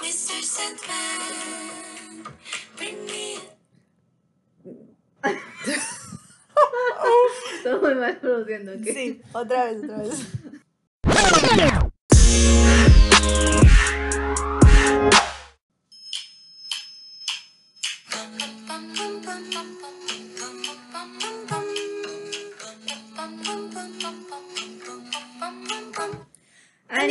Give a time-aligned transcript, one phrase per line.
[0.00, 0.42] Mr.
[0.42, 2.24] Sandman,
[2.76, 3.38] bring me
[6.56, 7.28] oh,
[7.62, 8.84] Todo muy mal produciendo, ¿ok?
[8.84, 10.28] Sí, otra vez, otra vez.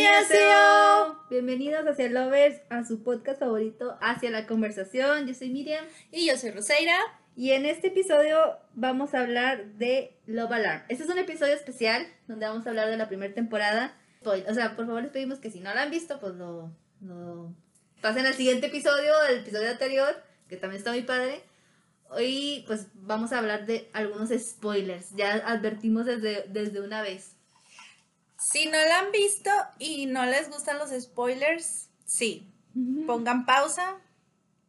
[0.04, 1.18] ¡Annyeonghaseyo!
[1.30, 5.28] Bienvenidos hacia Lovers, a su podcast favorito, Hacia la Conversación.
[5.28, 6.98] Yo soy Miriam Y yo soy Roseira.
[7.38, 10.84] y en este episodio vamos a hablar de Love Alarm.
[10.90, 13.96] Este es un episodio especial donde vamos a hablar de la primera temporada.
[14.26, 17.54] O sea, por favor les pedimos que si no la han visto, pues lo, lo
[18.02, 21.44] pasen al siguiente episodio, el episodio anterior, que también está muy padre.
[22.10, 25.16] Hoy pues vamos a hablar de algunos spoilers.
[25.16, 27.33] Ya advertimos desde, desde una vez.
[28.40, 32.48] Si no la han visto y no les gustan los spoilers, sí,
[33.08, 33.98] pongan pausa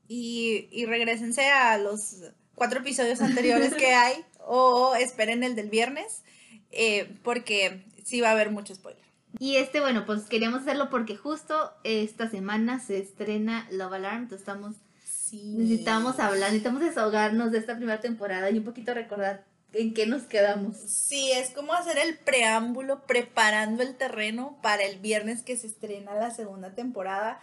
[0.09, 2.17] y, y regresense a los
[2.55, 6.23] cuatro episodios anteriores que hay o esperen el del viernes
[6.71, 9.03] eh, porque sí va a haber mucho spoiler.
[9.41, 14.41] Y este, bueno, pues queríamos hacerlo porque justo esta semana se estrena Love Alarm, entonces
[14.47, 15.55] estamos, Sí.
[15.57, 19.45] necesitamos hablar, necesitamos desahogarnos de esta primera temporada y un poquito recordar
[19.75, 20.77] en qué nos quedamos.
[20.77, 26.15] Sí, es como hacer el preámbulo, preparando el terreno para el viernes que se estrena
[26.15, 27.41] la segunda temporada.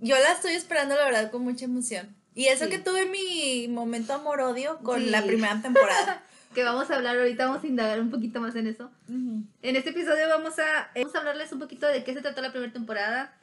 [0.00, 2.14] Yo la estoy esperando, la verdad, con mucha emoción.
[2.34, 2.70] Y eso Sí.
[2.70, 5.10] que tuve mi momento amor-odio con Sí.
[5.10, 6.22] la primera temporada.
[6.54, 8.90] Que vamos a hablar ahorita, vamos a indagar un poquito más en eso.
[9.10, 12.50] En este episodio vamos a, vamos a hablarles un poquito de qué se trató la
[12.50, 13.34] primera temporada,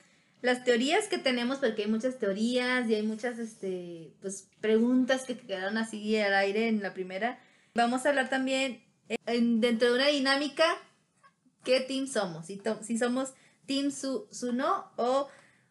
[0.41, 5.37] las teorías que tenemos, porque hay muchas teorías y hay muchas este, pues, preguntas que
[5.37, 7.37] quedaron así al aire en la primera.
[7.75, 10.65] Vamos a hablar también eh, en- dentro de una dinámica
[11.63, 13.33] qué team somos, si, to- si somos
[13.65, 15.27] Team Su, Suno o,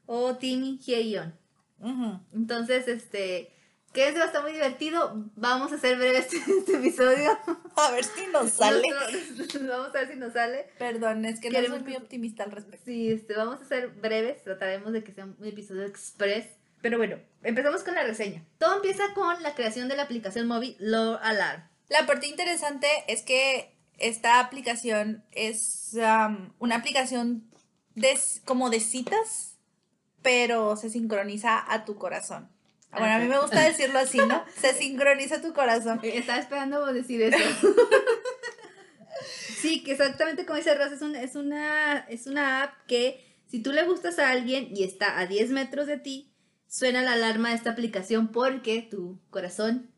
[0.07, 1.33] o Team Hyeon.
[1.79, 2.19] Ujú.
[2.35, 3.53] Entonces, este,
[3.93, 5.13] quédense, va a estar muy divertido.
[5.37, 7.39] Vamos a hacer breve este, este episodio.
[7.77, 8.83] A ver si nos sale.
[8.89, 10.67] Nosotros- Vamos a ver si nos sale.
[10.79, 12.85] Perdón, es que no Queremos soy muy que- optimista al respecto.
[12.87, 16.47] Sí, este, vamos a ser breves, trataremos de que sea un episodio express.
[16.81, 18.45] Pero bueno, empezamos con la reseña.
[18.59, 21.63] Todo empieza con la creación de la aplicación móvil Love Alarm.
[21.93, 27.45] La parte interesante es que esta aplicación es am, una aplicación
[27.95, 29.59] de, como de citas,
[30.23, 32.49] pero se sincroniza a tu corazón.
[32.91, 34.45] Bueno, a mí me gusta decirlo así, ¿no?
[34.61, 35.99] Se sincroniza a tu corazón.
[36.03, 37.39] Eh, Estaba esperando decir eso.
[39.61, 43.61] sí, que exactamente como dice Ross, es, un- es, una, es una app que si
[43.63, 46.35] tú le gustas a alguien y está a 10 metros de ti,
[46.69, 49.91] suena la alarma de esta aplicación porque tu corazón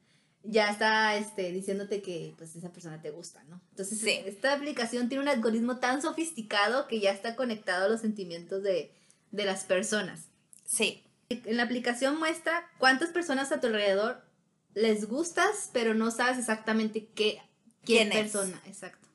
[0.45, 3.61] ya está este, diciéndote que pues esa persona te gusta, ¿no?
[3.71, 4.21] Entonces Sí.
[4.27, 8.93] esta aplicación tiene un algoritmo tan sofisticado que ya está conectado a los sentimientos de,
[9.31, 10.29] de las personas.
[10.65, 11.03] Sí.
[11.31, 14.23] En la aplicación muestra cuántas personas a tu alrededor
[14.75, 17.41] les gustas, pero no sabes exactamente qué
[17.85, 18.33] quién ¿Quién es?
[18.33, 19.09] persona, exacto.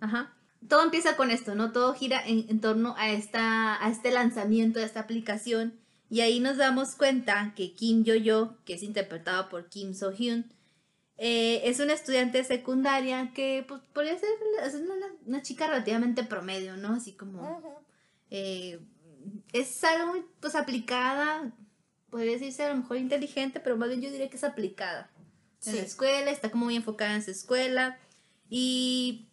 [0.00, 0.32] Ajá.
[0.68, 1.70] Todo empieza con esto, ¿no?
[1.72, 5.78] Todo gira en, en torno a esta a este lanzamiento de esta aplicación
[6.10, 10.52] y ahí nos damos cuenta que Kim Yo-yo, que es interpretado por Kim So-hyun,
[11.18, 14.28] eh, es una estudiante secundaria que pues, podría ser
[14.64, 14.94] es una,
[15.24, 16.94] una chica relativamente promedio, ¿no?
[16.94, 17.82] Así como
[18.30, 18.78] eh,
[19.52, 21.52] es algo muy pues aplicada,
[22.10, 25.10] podría decirse a lo mejor inteligente, pero más bien yo diría que es aplicada
[25.64, 27.98] en la escuela, está como muy enfocada en su escuela
[28.50, 29.28] y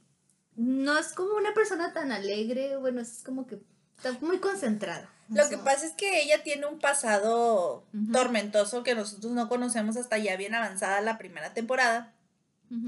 [0.56, 3.60] no es como una persona tan alegre, bueno, es como que
[3.98, 5.10] está muy concentrada.
[5.36, 10.18] Lo que pasa es que ella tiene un pasado tormentoso que nosotros no conocemos hasta
[10.18, 12.14] ya bien avanzada la primera temporada.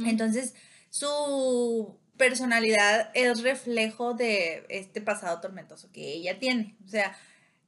[0.08, 0.54] Entonces,
[0.90, 6.76] su personalidad es reflejo de este pasado tormentoso que ella tiene.
[6.86, 7.16] O sea,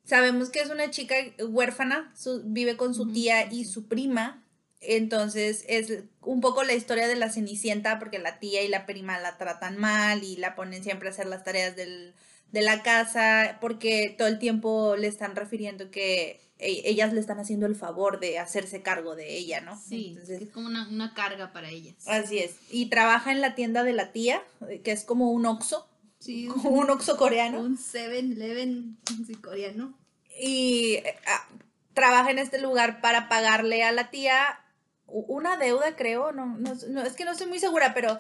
[0.06, 1.16] sabemos que es una chica
[1.48, 4.44] huérfana, su- vive con su tía y su prima.
[4.80, 9.20] Entonces, es un poco la historia de la Cenicienta, porque la tía y la prima
[9.20, 12.14] la tratan mal y la ponen siempre a hacer las tareas del-
[12.52, 17.40] de la casa, porque todo el tiempo le están refiriendo que e- ellas le están
[17.40, 19.80] haciendo el favor de hacerse cargo de ella, ¿no?
[19.80, 21.96] Sí, Entonces, es como una, una carga para ellas.
[22.08, 22.56] Así es.
[22.72, 25.88] Y trabaja en la tienda de la tía, eh, que es como un Oxxo,
[26.20, 27.60] Sí, como un Oxxo coreano.
[27.60, 28.98] un 7-Eleven
[29.28, 29.98] sí, coreano.
[30.40, 31.48] Y eh, ah,
[31.94, 34.60] trabaja en este lugar para pagarle a la tía
[35.06, 36.32] una deuda, creo.
[36.32, 38.20] No, no, no, es que no estoy muy segura, pero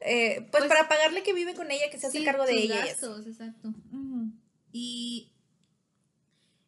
[0.00, 2.54] eh, pues, Pues- para pagarle que vive con ella, que se hace Sí, cargo de
[2.54, 2.84] ella.
[2.86, 3.72] gastos, exacto.
[4.72, 5.32] Y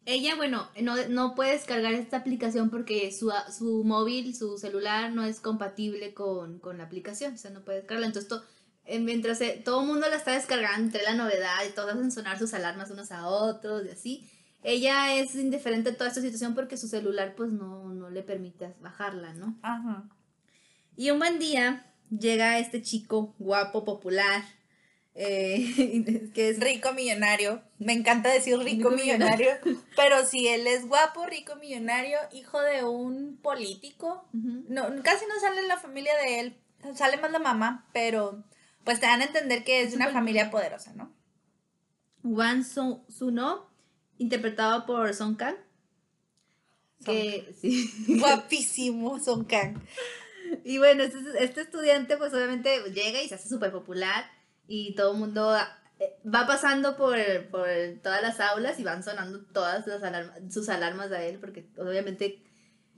[0.06, 5.25] ella, bueno, no, no puede descargar esta aplicación porque su, su móvil, su celular no
[5.25, 8.06] es compatible con, con la aplicación, o sea, no puede descargarla.
[8.06, 8.42] Entonces, to-
[8.86, 12.10] eh, mientras eh, todo el mundo la está descargando entre la novedad y todos hacen
[12.10, 14.31] sonar sus alarmas unos a otros y así,
[14.62, 18.74] ella es indiferente a toda esta situación porque su celular pues no, no le permite
[18.81, 19.58] bajarla, ¿no?
[19.62, 20.08] Ajá.
[20.96, 24.43] Y un buen día llega este chico guapo, popular,
[25.14, 27.62] eh, que es Rico millonario.
[27.78, 29.50] Me encanta decir rico, Rico millonario.
[29.96, 34.28] Pero si él es guapo, rico millonario, hijo de un político.
[34.32, 36.56] No, casi no sale en la familia de él.
[36.94, 38.44] Sale más la mamá, pero
[38.84, 41.12] pues te dan a entender que es Es una un familia poderosa, ¿no?
[42.22, 43.69] Wan Su- Suno,
[44.19, 45.56] interpretado por Song Kang.
[47.05, 47.90] Que, sí.
[48.20, 49.81] Guapísimo Son Kang.
[50.69, 54.26] Y bueno, este, este estudiante pues obviamente llega y se hace súper popular
[54.67, 55.56] y todo el mundo
[55.99, 57.17] eh, va pasando por,
[57.50, 57.67] por
[58.03, 62.43] todas las aulas y van sonando todas las sus alarmas a él porque obviamente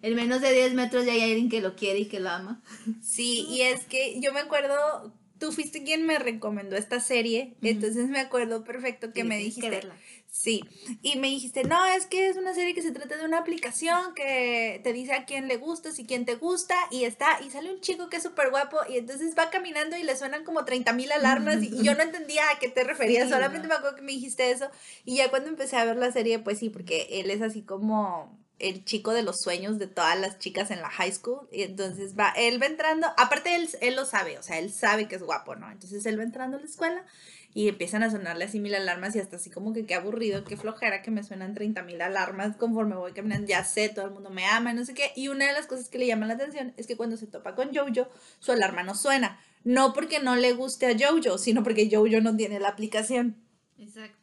[0.03, 2.61] en menos de 10 metros ya hay alguien que lo quiere y que lo ama.
[3.01, 8.09] Sí, y es que yo me acuerdo, tú fuiste quien me recomendó esta serie, entonces
[8.09, 9.95] me acuerdo perfecto que Sí, me que dijiste, verla.
[10.31, 10.63] Sí,
[11.03, 14.15] y me dijiste, no, es que es una serie que se trata de una aplicación
[14.15, 17.73] que te dice a quién le gustas y quién te gusta, y está, y sale
[17.73, 20.93] un chico que es súper guapo, y entonces va caminando y le suenan como 30
[20.93, 23.69] mil alarmas, y, y yo no entendía a qué te referías, Sí, solamente no.
[23.69, 24.71] me acuerdo que me dijiste eso,
[25.05, 28.39] y ya cuando empecé a ver la serie, pues sí, porque él es así como
[28.61, 31.49] el chico de los sueños de todas las chicas en la high school.
[31.51, 35.09] Y entonces va, él va entrando, aparte él, él lo sabe, o sea, él sabe
[35.09, 35.71] que es guapo, ¿no?
[35.71, 37.05] Entonces él va entrando a la escuela
[37.53, 40.57] y empiezan a sonarle así mil alarmas y hasta así como que qué aburrido, qué
[40.57, 44.31] flojera que me suenan 30 mil alarmas conforme voy caminando, ya sé, todo el mundo
[44.31, 45.13] me ama, no sé qué.
[45.17, 47.55] Y una de las cosas que le llama la atención es que cuando se topa
[47.55, 48.09] con Jojo,
[48.39, 49.41] su alarma no suena.
[49.65, 53.37] No porque no le guste a Jojo, sino porque Jojo no tiene la aplicación.
[53.79, 54.20] Exacto.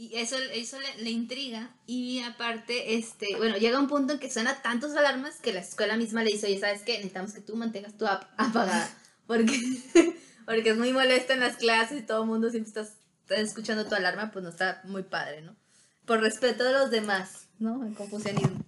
[0.00, 1.74] Y eso, eso le, le intriga.
[1.84, 5.96] Y aparte, este, bueno, llega un punto en que suena tantos alarmas que la escuela
[5.96, 6.92] misma le dice, oye, ¿sabes qué?
[6.92, 8.88] Necesitamos que tú mantengas tu app apagada.
[9.26, 9.58] Porque,
[10.46, 12.94] porque es muy molesto en las clases y todo el mundo siempre estás
[13.28, 15.54] escuchando tu alarma, pues no está muy padre, ¿no?
[16.06, 17.84] Por respeto de los demás, ¿no?
[17.84, 18.64] El confucianismo.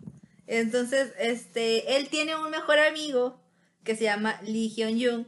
[0.46, 3.40] Entonces, este, él tiene un mejor amigo
[3.84, 5.26] que se llama Lee Hyun Jung,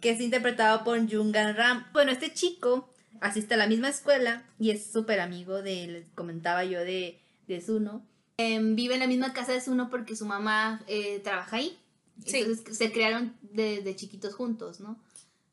[0.00, 1.86] que es interpretado por Jung Gan Ram.
[1.92, 2.91] Bueno, este chico
[3.22, 7.60] asiste a la misma escuela y es súper amigo de, les comentaba yo, de, de
[7.60, 8.04] Suno.
[8.36, 11.78] Em, vive en la misma casa de Suno porque su mamá eh, trabaja ahí.
[12.26, 12.38] Sí.
[12.38, 14.98] Entonces se crearon desde chiquitos juntos, ¿no?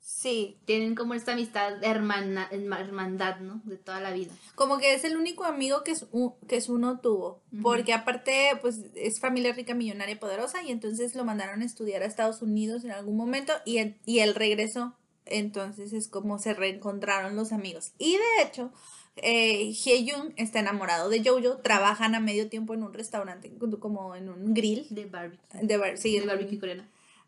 [0.01, 3.61] Sí, Tienen como esta amistad hermana, herma- hermandad, ¿no?
[3.63, 4.33] De toda la vida.
[4.55, 6.59] Como que es el único amigo que, su, que
[7.01, 12.01] tuvo, porque aparte, pues es familia rica, millonaria, poderosa, y entonces lo mandaron a estudiar
[12.01, 14.93] a Estados Unidos en algún momento y, y él regresó.
[15.29, 17.91] Entonces es como se reencontraron los amigos.
[17.97, 18.71] Y de hecho,
[19.17, 24.29] eh, Hyejung está enamorado de Jojo, trabajan a medio tiempo en un restaurante, como en
[24.29, 24.87] un grill.
[24.89, 25.39] De barbecue.
[25.61, 26.83] De, bar- sí, de barbecue coreano.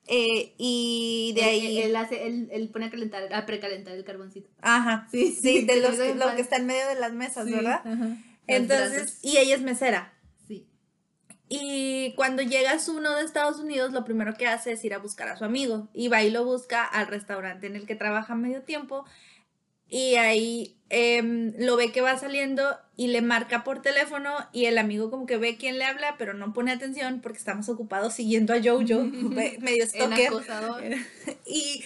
[0.07, 1.77] eh, y de Él- ahí...
[1.79, 4.49] Él, hace, él, él pone a calentar, a precalentar el carboncito.
[4.61, 7.81] Ajá, Sí, sí, de los lo que está en medio de las mesas, ¿verdad?
[7.85, 8.17] Ajá.
[8.47, 10.13] Entonces, y ella es mesera.
[11.53, 15.27] Y cuando llega uno de Estados Unidos, lo primero que hace es ir a buscar
[15.27, 15.89] a su amigo.
[15.93, 19.03] Y va y lo busca al restaurante en el que trabaja medio tiempo.
[19.89, 24.33] Y ahí em, lo ve que va saliendo y le marca por teléfono.
[24.53, 27.67] Y el amigo como que ve quién le habla, pero no pone atención porque estamos
[27.67, 29.03] ocupados siguiendo a Jojo,
[29.59, 30.27] medio El stalker.
[30.27, 30.83] acosador.
[31.45, 31.83] Y,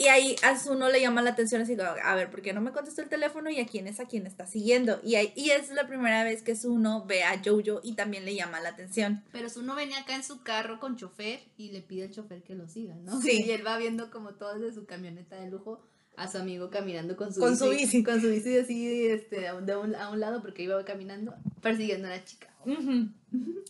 [0.00, 2.72] y ahí a uno le llama la atención así a ver, ¿por qué no me
[2.72, 4.98] contestó el teléfono y a quién es a quién está siguiendo?
[5.04, 8.34] Y, ahí, y es la primera vez que uno ve a Jojo y también le
[8.34, 9.22] llama la atención.
[9.30, 12.54] Pero uno venía acá en su carro con chofer y le pide al chofer que
[12.54, 13.20] lo siga, ¿no?
[13.20, 13.42] Sí.
[13.44, 15.82] Y él va viendo como todo desde su camioneta de lujo
[16.20, 17.64] a su amigo caminando con su Con bici.
[17.64, 18.02] su bici.
[18.04, 21.34] Con su bici así este, a un- de un, a un lado porque iba caminando
[21.62, 22.48] persiguiendo a una chica.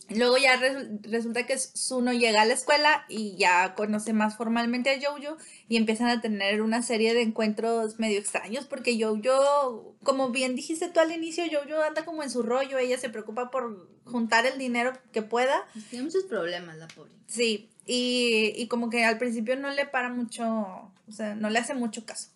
[0.09, 4.89] Luego ya resu- resulta que Suno llega a la escuela y ya conoce más formalmente
[4.89, 5.37] a Jojo
[5.69, 10.89] y empiezan a tener una serie de encuentros medio extraños porque Jojo, como bien dijiste
[10.89, 14.57] tú al inicio, Jojo anda como en su rollo, ella se preocupa por juntar el
[14.57, 17.11] dinero que pueda Pues tiene muchos problemas la pobre.
[17.27, 20.43] Sí, y, y como que al principio no le para mucho,
[21.07, 22.29] o sea, no le hace mucho caso.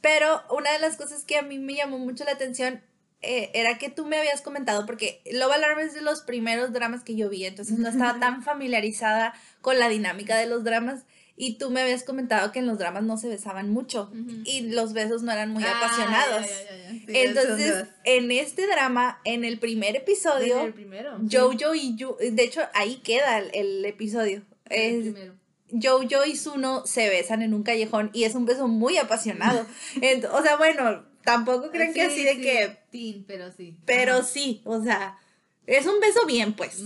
[0.00, 2.82] Pero una de las cosas que a mí me llamó mucho la atención
[3.22, 7.02] eh, era que tú me habías comentado, porque Love Alarm es de los primeros dramas
[7.04, 9.32] que yo vi, entonces no estaba tan familiarizada
[9.62, 11.04] con la dinámica de los dramas.
[11.36, 14.12] Y tú me habías comentado que en los dramas no se besaban mucho
[14.44, 16.42] y los besos no eran muy Ah, apasionados.
[16.42, 16.90] ya, ya, ya.
[16.90, 21.18] Sí, Entonces, en este drama, en el primer episodio, el primero.
[21.28, 24.42] Jojo y Yu, de hecho ahí queda el, el episodio.
[24.66, 25.34] El Es, primero.
[25.70, 29.66] Jojo y Suno se besan en un callejón y es un beso muy apasionado.
[30.32, 33.76] O sea, bueno, tampoco creen que Sí, así de sí, que, pero sí.
[33.86, 34.24] pero Ajá.
[34.24, 35.18] sí, o sea,
[35.66, 36.82] es un beso bien, pues.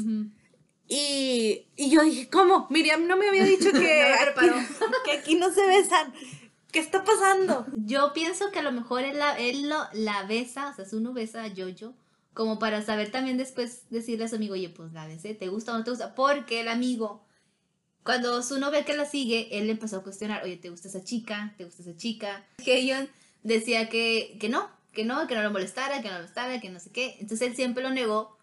[0.88, 2.66] Y, y yo dije, ¿cómo?
[2.70, 4.04] Miriam no me había dicho que,
[4.40, 4.64] No aquí,
[5.04, 6.14] que aquí no se besan.
[6.72, 7.66] ¿Qué está pasando?
[7.76, 11.12] Yo pienso que a lo mejor él, la, él lo, la besa, o sea, Zuno
[11.12, 11.94] besa a Jojo
[12.34, 15.74] como para saber también después decirle a su amigo, oye, pues la besé, ¿te gusta
[15.74, 16.14] o no te gusta?
[16.14, 17.20] Porque el amigo,
[18.08, 21.52] cuando su ve que la sigue, él empezó a cuestionar, oye, ¿te gusta esa chica?
[21.58, 22.42] ¿Te gusta esa chica?
[22.64, 23.06] Heyon
[23.42, 26.70] decía que, que no, que no, que no lo molestara, que no lo molestara, que
[26.70, 27.16] no sé qué.
[27.20, 28.34] Entonces él siempre lo negó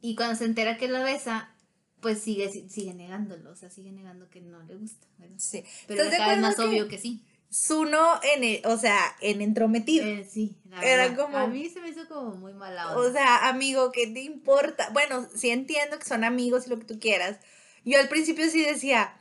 [0.00, 1.54] y cuando se entera que la besa,
[2.00, 5.06] pues sigue, sigue negándolo, o sea, sigue negando que no le gusta.
[5.18, 5.36] ¿verdad?
[5.38, 5.62] Sí.
[5.86, 7.22] Pero ¿Estás de cada vez acuerdo más obvio que sí.
[7.48, 10.04] Zuno en, el- o sea, en entrometido.
[10.04, 11.24] Eh, sí, la Era verdad.
[11.26, 13.12] como- A mí se me hizo como muy mala O onda.
[13.12, 14.90] sea, amigo, ¿qué te importa?
[14.92, 17.38] Bueno, sí entiendo que son amigos y lo que tú quieras.
[17.84, 19.14] Yo al principio sí decía,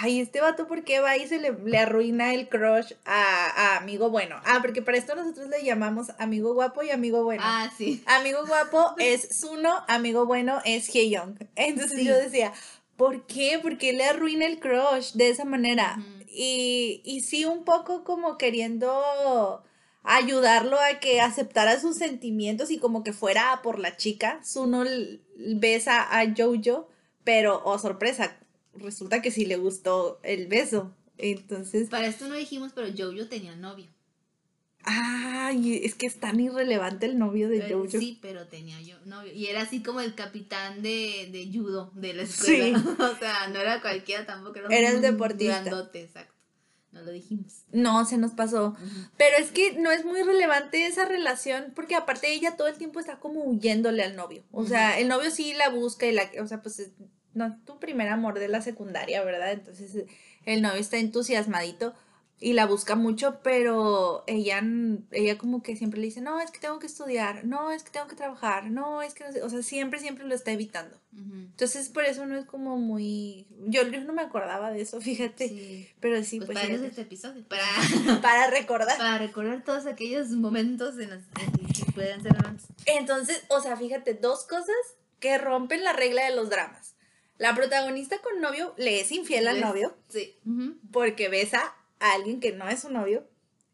[0.00, 3.76] ay, este vato, ¿por qué va y se le, le arruina el crush a, a
[3.78, 4.40] amigo bueno?
[4.44, 7.42] Ah, porque para esto nosotros le llamamos amigo guapo y amigo bueno.
[7.44, 8.02] Ah, sí.
[8.06, 11.36] Amigo guapo es Zuno, amigo bueno es Young.
[11.56, 12.04] Entonces Sí.
[12.04, 12.52] yo decía,
[12.96, 13.58] ¿por qué?
[13.60, 15.98] ¿Por qué le arruina el crush de esa manera?
[16.36, 19.62] Y, y sí, un poco como queriendo
[20.02, 24.40] ayudarlo a que aceptara sus sentimientos y como que fuera por la chica.
[24.44, 26.88] Zuno l- besa a Jojo,
[27.24, 28.36] pero, oh sorpresa,
[28.74, 30.94] resulta que sí le gustó el beso.
[31.18, 33.86] Entonces, Para esto no dijimos, pero Jojo tenía novio.
[34.86, 37.98] ay, es que es tan irrelevante el novio de Eh, Jojo.
[37.98, 39.32] Sí, pero tenía yo novio.
[39.32, 42.78] Y era así como el capitán de, de judo de la escuela.
[42.98, 44.58] o sea, no era cualquiera tampoco.
[44.58, 45.62] Era, Era el deportista.
[45.62, 46.33] Grandote, exacto.
[46.94, 47.64] No lo dijimos.
[47.72, 48.76] No, se nos pasó.
[49.18, 53.00] Pero es que no es muy relevante esa relación, porque aparte ella todo el tiempo
[53.00, 54.44] está como huyéndole al novio.
[54.52, 56.92] O sea, el novio sí la busca y la, o sea, pues es-
[57.34, 59.52] no, tu primer amor de la secundaria, ¿verdad?
[59.52, 60.04] Entonces
[60.46, 61.94] el novio está entusiasmadito
[62.40, 64.62] y la busca mucho, pero ella,
[65.12, 67.90] ella como que siempre le dice, no, es que tengo que estudiar, no, es que
[67.90, 70.98] tengo que trabajar, no, es que no sé", o sea, siempre, siempre lo está evitando.
[71.16, 75.48] Entonces por eso no es como muy, yo, yo no me acordaba de eso, fíjate,
[75.48, 75.88] Sí.
[76.00, 77.44] pero sí, Pues, pues, para eso este episodio.
[77.48, 77.62] Para,
[78.22, 78.98] para recordar.
[78.98, 82.66] para recordar todos aquellos momentos en los que puedan ser relevantes.
[82.86, 84.74] Entonces, o sea, fíjate, dos cosas
[85.20, 86.94] que rompen la regla de los dramas.
[87.38, 90.36] La protagonista con novio le es infiel al novio Sí.
[90.92, 93.26] Porque besa a alguien que no es su novio.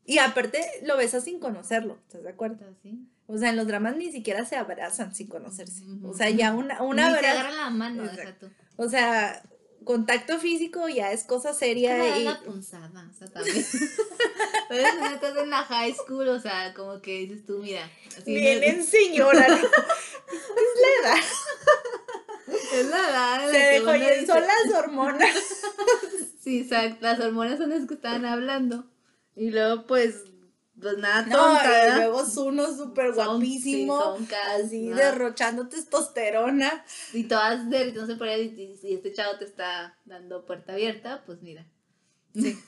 [0.05, 2.65] Y aparte lo besa sin conocerlo, ¿estás de acuerdo?
[2.83, 3.07] Sí.
[3.27, 5.85] O sea, en los dramas ni siquiera se abrazan sin conocerse.
[5.85, 6.09] Ujú.
[6.11, 8.51] O sea, ya una, una Ni se abrazo- agarran la mano, Exacto.
[8.77, 9.43] O sea,
[9.85, 11.97] contacto físico ya es cosa seria.
[11.99, 13.65] Como y- la punzada, o sea, también.
[14.69, 17.89] Pero eso no estás en la high school, o sea, como que dices tú, mira.
[18.27, 19.47] Vienen señora.
[19.47, 19.61] es
[21.05, 21.19] la edad.
[22.73, 25.35] Es la edad Se dejó y dice- son las hormonas.
[26.41, 28.87] Sí, exacto, las hormonas son las que estaban hablando.
[29.37, 30.25] Y luego, pues,
[30.81, 31.97] pues nada, No, tonta, y ¿verdad?
[31.99, 34.17] luego Zuno súper Son- guapísimo.
[34.19, 34.97] sí, así no.
[34.97, 36.85] derrochando testosterona.
[37.13, 41.43] Y todas derritándose por él y, y este chavo te está dando puerta abierta, pues
[41.43, 41.67] mira.
[42.35, 42.59] Sí.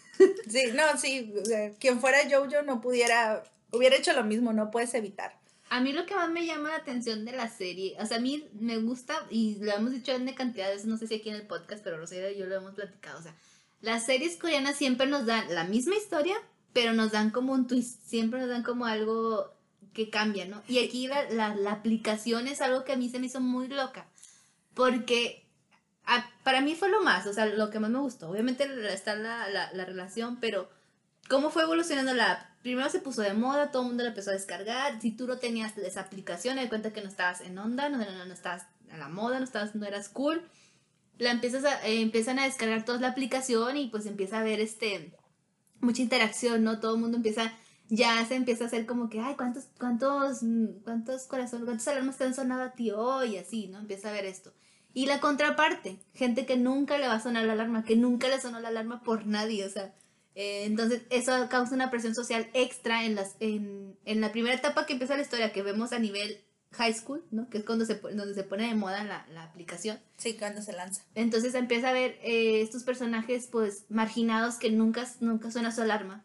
[0.48, 1.32] Sí, no, sí.
[1.80, 3.42] quien fuera Jojo no pudiera.
[3.72, 5.40] Hubiera hecho lo mismo, no puedes evitar.
[5.70, 8.20] A mí lo que más me llama la atención de la serie, o sea, a
[8.20, 11.30] mí me gusta, y lo hemos dicho en cantidad de veces, no sé si aquí
[11.30, 13.34] en el podcast, pero Rosario y yo lo hemos platicado, o sea,
[13.82, 16.36] las series coreanas siempre nos dan la misma historia,
[16.72, 19.52] pero nos dan como un twist, siempre nos dan como algo
[19.92, 20.62] que cambia, ¿no?
[20.68, 23.68] Y aquí la, la, la aplicación es algo que a mí se me hizo muy
[23.68, 24.06] loca,
[24.72, 25.42] porque
[26.42, 28.30] para mí fue lo más, o sea, lo que más me gustó.
[28.30, 30.68] Obviamente está la, la, la relación, pero
[31.28, 32.62] cómo fue evolucionando la app.
[32.62, 35.00] Primero se puso de moda, todo el mundo la empezó a descargar.
[35.00, 38.24] Si tú no tenías esa aplicación, te cuenta que no estabas en onda, no, no,
[38.24, 40.42] no estabas a la moda, no, estabas, no eras cool.
[41.18, 45.14] La empiezas eh, empiezan a descargar toda la aplicación y pues empieza a haber este
[45.80, 46.80] mucha interacción, ¿no?
[46.80, 47.52] Todo el mundo empieza,
[47.88, 50.40] ya se empieza a hacer como que, ay, ¿cuántos, cuántos,
[50.84, 53.34] cuántos corazones, cuántas alarmas te han sonado a ti hoy?
[53.34, 53.80] Y así, ¿no?
[53.80, 54.54] Empieza a ver esto.
[54.94, 58.40] Y la contraparte, gente que nunca le va a sonar la alarma, que nunca le
[58.40, 59.94] sonó la alarma por nadie, o sea,
[60.34, 64.86] eh, entonces eso causa una presión social extra en, las, en, en la primera etapa
[64.86, 67.48] que empieza la historia, que vemos a nivel high school, ¿no?
[67.48, 69.98] Que es cuando se, donde se pone de moda la, la aplicación.
[70.16, 71.02] Sí, cuando se lanza.
[71.14, 76.24] Entonces empieza a ver eh, estos personajes pues marginados que nunca, nunca suena su alarma.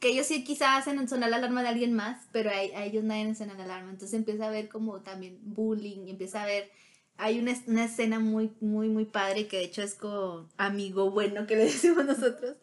[0.00, 3.04] Que ellos sí quizás hacen sonar la alarma de alguien más, pero a, a ellos
[3.04, 3.90] nadie les suena la alarma.
[3.90, 6.70] Entonces empieza a ver como también bullying, y empieza a ver...
[7.18, 11.46] Hay una, una escena muy, muy, muy padre que de hecho es con amigo bueno
[11.46, 12.56] que le decimos nosotros.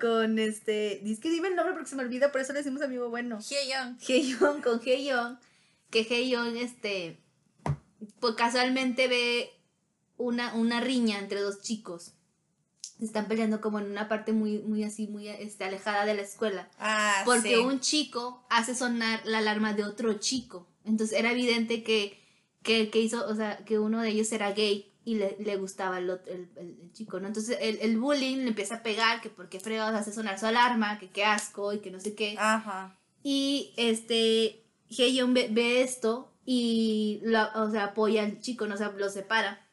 [0.00, 1.00] Con este...
[1.04, 3.38] Dice que dime el nombre porque se me olvida, por eso le decimos amigo bueno.
[3.38, 3.98] Hyeyoung.
[4.08, 5.38] Heyoung con Heyoung,
[5.92, 7.20] que Heyoung, este,
[8.18, 9.50] pues casualmente ve
[10.16, 12.14] una, una riña entre dos chicos.
[12.98, 16.22] Se están peleando como en una parte muy, muy así, muy este, alejada de la
[16.22, 16.68] escuela.
[16.78, 17.56] Ah, Porque sí.
[17.56, 20.66] un chico hace sonar la alarma de otro chico.
[20.84, 22.20] Entonces era evidente que,
[22.62, 25.98] que, que hizo, o sea, que uno de ellos era gay y le, le gustaba
[25.98, 27.26] el, el, el- chico, ¿no?
[27.26, 30.46] Entonces el, el bullying le empieza a pegar, que por qué fregados hace sonar su
[30.46, 32.36] alarma, que qué asco y que no sé qué.
[32.38, 32.96] Ajá.
[33.24, 34.61] Y este,
[34.96, 39.08] Heyeon ve, ve esto y lo, o sea, apoya al chico, no o sea, lo
[39.10, 39.66] separa.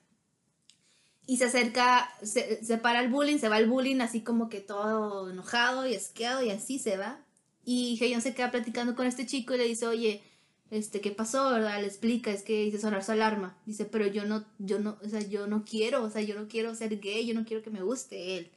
[1.26, 5.30] Y se acerca, se separa el bullying, se va el bullying así como que todo
[5.30, 7.24] enojado y asqueado y así se va.
[7.64, 10.24] Y Heion se queda platicando con este chico y le dice, oye,
[10.72, 11.52] este, ¿qué pasó?
[11.52, 11.82] ¿verdad?
[11.82, 13.58] Le explica, es que dice sonar su alarma.
[13.66, 16.48] Dice, pero yo no, yo no, o sea, yo no quiero, o sea, yo no
[16.48, 18.52] quiero ser gay, yo no quiero que me guste él.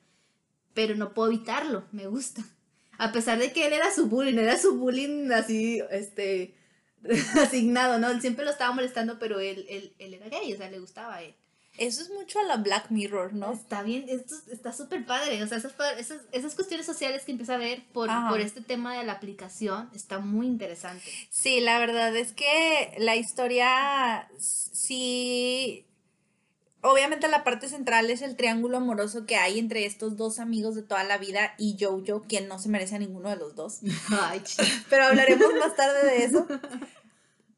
[0.74, 2.42] Pero no puedo evitarlo, me gusta.
[3.02, 6.54] A pesar de que él era su bullying, era su bullying así, este,
[7.42, 8.08] asignado, ¿no?
[8.10, 11.16] Él siempre lo estaba molestando, pero él, él, él era gay, o sea, le gustaba
[11.16, 11.34] a él.
[11.78, 13.54] Eso es mucho a la Black Mirror, ¿no?
[13.54, 15.42] Está bien, esto está súper padre.
[15.42, 18.96] O sea, esas, esas, esas, cuestiones sociales que empieza a ver por, por, este tema
[18.96, 21.02] de la aplicación está muy interesante.
[21.28, 25.86] Sí, la verdad es que la historia sí.
[26.84, 30.82] Obviamente la parte central es el triángulo amoroso que hay entre estos dos amigos de
[30.82, 33.78] toda la vida y Jojo, quien no se merece a ninguno de los dos.
[34.20, 34.42] Ay,
[34.90, 36.46] Pero hablaremos más tarde de eso.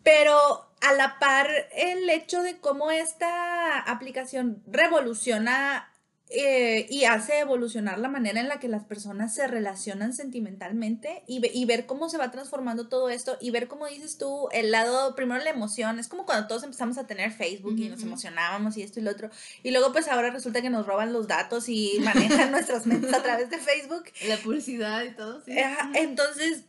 [0.03, 5.91] Pero a la par, el hecho de cómo esta aplicación revoluciona
[6.37, 11.65] eh, y hace evolucionar la manera en la que las personas se relacionan sentimentalmente y,
[11.65, 15.43] ver cómo se va transformando todo esto y ver cómo dices tú el lado, primero
[15.43, 19.01] la emoción, es como cuando todos empezamos a tener Facebook y nos emocionábamos y esto
[19.01, 19.31] y lo otro
[19.63, 23.23] y luego pues ahora resulta que nos roban los datos y manejan nuestras mentes a
[23.23, 24.05] través de Facebook.
[24.27, 25.53] La publicidad y todo, sí.
[25.95, 26.65] Entonces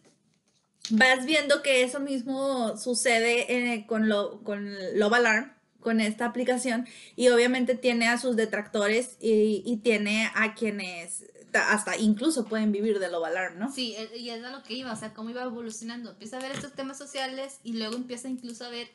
[0.90, 5.55] vas viendo que eso mismo sucede eh, con, lo, con Love Alarm,
[5.86, 12.46] con esta aplicación, y obviamente tiene a sus detractores y, tiene a quienes hasta incluso
[12.46, 13.72] pueden vivir de Love Alarm, ¿no?
[13.72, 16.10] Sí, e, y es a lo que iba, o sea, cómo iba evolucionando.
[16.10, 18.88] Empieza a ver estos temas sociales y luego empieza incluso a ver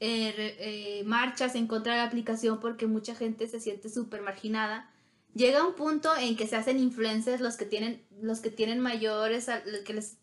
[0.00, 4.90] eh, eh, marchas en contra de la aplicación porque mucha gente se siente súper marginada.
[5.34, 9.48] Llega un punto en que se hacen influencers los que tienen, los que tienen mayores,
[9.84, 10.16] que les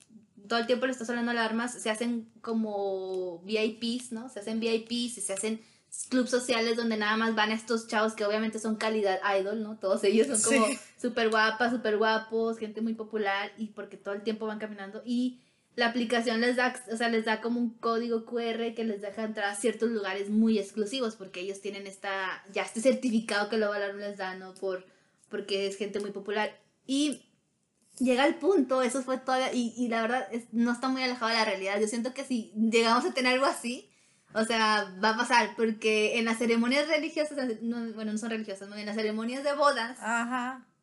[0.48, 4.30] todo el tiempo le está sonando alarmas, se hacen como VIPs, ¿no?
[4.30, 5.62] Se hacen VIPs y se hacen
[6.06, 9.78] clubs sociales donde nada más van estos chavos que obviamente son calidad idol, ¿no?
[9.78, 10.68] Todos ellos son como
[11.02, 15.40] súper guapas, súper guapos, gente muy popular y porque todo el tiempo van caminando y
[15.78, 19.24] la aplicación les da, o sea, les da como un código QR que les deja
[19.24, 23.74] entrar a ciertos lugares muy exclusivos porque ellos tienen esta, ya este certificado que luego
[23.74, 24.56] Alarm les da, ¿no?
[24.56, 24.86] Por,
[25.30, 26.60] porque es gente muy popular.
[26.88, 27.28] Y
[28.00, 31.38] llega el punto, eso fue todavía, y, y la verdad no está muy alejado de
[31.38, 31.80] la realidad.
[31.80, 33.88] Yo siento que si llegamos a tener algo así,
[34.34, 38.86] o sea, va a pasar, porque en las ceremonias religiosas, bueno, no son religiosas, en
[38.86, 39.98] las ceremonias de bodas,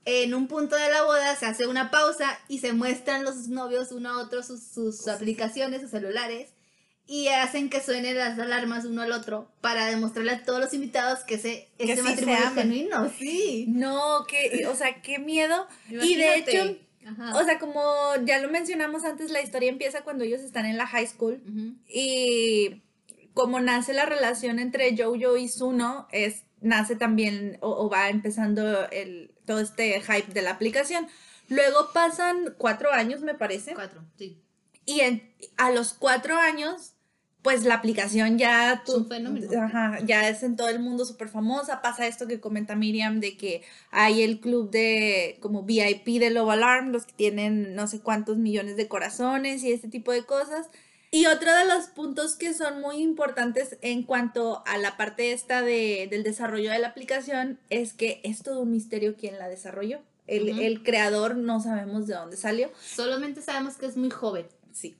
[0.04, 3.92] en un punto de la boda se hace una pausa y se muestran los novios
[3.92, 6.50] uno a otro sus, sus aplicaciones, sus celulares,
[7.06, 11.20] y hacen que suenen las alarmas uno al otro para demostrarle a todos los invitados
[11.20, 13.66] que ese, ese matrimonio es genuino, sí.
[13.68, 15.68] No, que, o sea, qué miedo.
[15.88, 16.78] Y de hecho
[17.34, 17.82] o sea, como
[18.24, 21.42] ya lo mencionamos antes, la historia empieza cuando ellos están en la high school
[21.86, 22.82] y
[23.34, 29.34] como nace la relación entre Jojo y Suno, es, nace también o, va empezando el,
[29.44, 31.06] todo este hype de la aplicación.
[31.48, 33.74] Luego pasan cuatro años, me parece.
[33.74, 34.40] Cuatro, sí.
[34.86, 35.00] Y
[35.56, 36.94] a los cuatro años
[37.44, 39.46] pues la aplicación ya tú, fenómeno.
[40.06, 41.82] ya es en todo el mundo súper famosa.
[41.82, 46.52] Pasa esto que comenta Miriam de que hay el club de como VIP de Love
[46.52, 50.70] Alarm, los que tienen no sé cuántos millones de corazones y este tipo de cosas.
[51.14, 55.62] Y otro de los puntos que son muy importantes en cuanto a la parte esta
[55.62, 60.00] de, del desarrollo de la aplicación es que es todo un misterio quién la desarrolló.
[60.26, 62.68] El, el creador no sabemos de dónde salió.
[62.82, 64.46] Solamente sabemos que es muy joven.
[64.72, 64.96] Sí.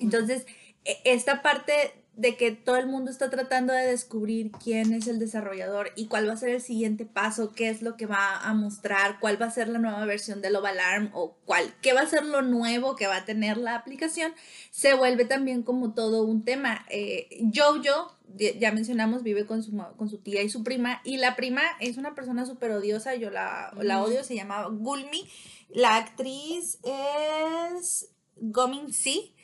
[0.00, 0.46] Entonces,
[0.86, 1.72] e, esta parte
[2.18, 6.28] de que todo el mundo está tratando de descubrir quién es el desarrollador y cuál
[6.28, 9.46] va a ser el siguiente paso, qué es lo que va a mostrar, cuál va
[9.46, 12.42] a ser la nueva versión de Love Alarm o cuál, qué va a ser lo
[12.42, 14.32] nuevo que va a tener la aplicación,
[14.72, 16.84] se vuelve también como todo un tema.
[16.90, 21.36] Eh, Jojo, ya mencionamos, vive con su, con su tía y su prima y la
[21.36, 25.30] prima es una persona súper odiosa, yo la, la odio, se llama Gulmi.
[25.68, 29.36] La actriz es Gomin Si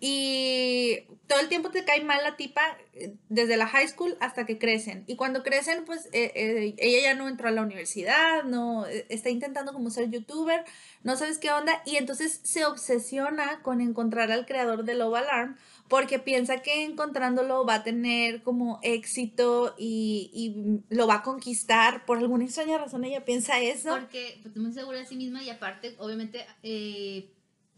[0.00, 2.62] y todo el tiempo te cae mal la tipa
[2.94, 5.04] eh, desde la high school hasta que crecen.
[5.06, 9.30] Y cuando crecen, pues eh, eh, ella ya no entró a la universidad, no está
[9.30, 10.64] intentando como ser youtuber,
[11.04, 11.82] no sabes qué onda.
[11.86, 15.56] Y entonces se obsesiona con encontrar al creador de Love Alarm
[15.88, 22.06] porque piensa que encontrándolo va a tener como éxito y, y lo va a conquistar.
[22.06, 23.90] Por alguna extraña razón ella piensa eso.
[23.90, 26.44] Porque pues, es muy segura de sí misma y aparte, obviamente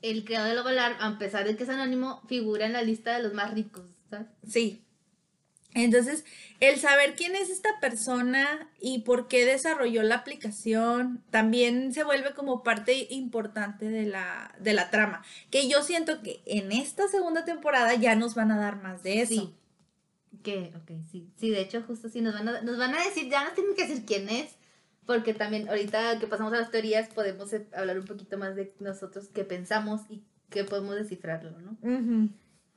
[0.02, 3.16] el creador de Love Alarm, a pesar de que es anónimo, figura en la lista
[3.16, 4.26] de los más ricos, ¿sabes?
[4.46, 4.84] Sí.
[5.74, 6.24] Entonces,
[6.60, 12.34] el saber quién es esta persona y por qué desarrolló la aplicación también se vuelve
[12.34, 15.24] como parte importante de la, de la trama.
[15.50, 19.22] Que yo siento que en esta segunda temporada ya nos van a dar más de
[19.22, 19.34] eso.
[19.34, 19.54] Sí.
[20.42, 21.30] Que, ok, sí.
[21.38, 23.74] Sí, de hecho, justo sí, nos van a, nos van a decir, ya nos tienen
[23.74, 24.56] que decir quién es.
[25.06, 28.72] Porque también, ahorita que pasamos a las teorías, podemos eh, hablar un poquito más de
[28.78, 31.76] nosotros qué pensamos y qué podemos descifrarlo, ¿no?
[31.82, 32.28] Ujú.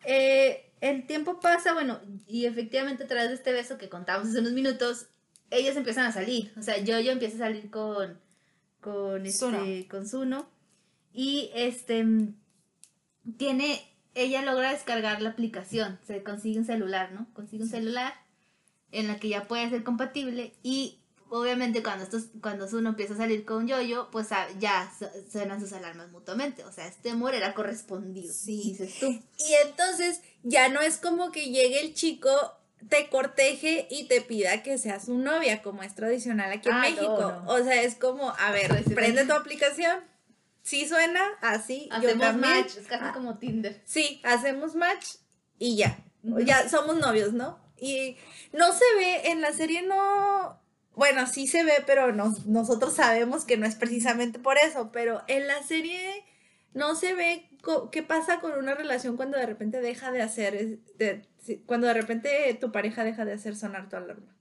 [0.05, 4.39] Eh, el tiempo pasa, bueno, y efectivamente a través de este beso que contamos hace
[4.39, 5.07] unos minutos,
[5.51, 6.51] ellos empiezan a salir.
[6.57, 8.19] O sea, yo, yo empiezo a salir con,
[8.81, 10.49] con, este, con Zuno.
[11.13, 12.05] Y este,
[13.38, 13.81] tiene,
[14.15, 15.99] ella logra descargar la aplicación.
[16.05, 17.27] Se consigue un celular, ¿no?
[17.33, 18.13] Consigue un celular
[18.91, 20.99] en la que ya puede ser compatible y
[21.39, 25.60] obviamente cuando estos cuando Zuno empieza a salir con Yoyo, pues ah, ya su- suenan
[25.60, 28.71] sus alarmas mutuamente, o sea, este amor era correspondido, Sí.
[28.78, 29.08] dices tú.
[29.08, 32.30] Y entonces ya no es como que llegue el chico,
[32.89, 36.82] te corteje y te pida que seas su novia, como es tradicional aquí en Ah,
[36.82, 37.17] México.
[37.45, 37.52] no.
[37.52, 40.00] O sea, es como, a ver, prende tu aplicación.
[40.62, 41.88] Sí suena así.
[41.91, 43.82] Hacemos match, es casi Ah, como Tinder.
[43.86, 45.06] Sí, hacemos match
[45.60, 45.98] y ya.
[46.24, 47.60] Ya somos novios, ¿no?
[47.80, 48.17] Y
[48.52, 50.60] no se ve, en la serie no.
[50.95, 54.91] Bueno, sí se ve, pero nos- nosotros sabemos que no es precisamente por eso.
[54.91, 55.99] Pero en la serie
[56.73, 57.49] no se ve
[57.91, 60.79] qué pasa con una relación cuando de repente deja de hacer.
[60.97, 61.25] de-
[61.65, 64.36] cuando de repente tu pareja deja de hacer sonar tu alarma.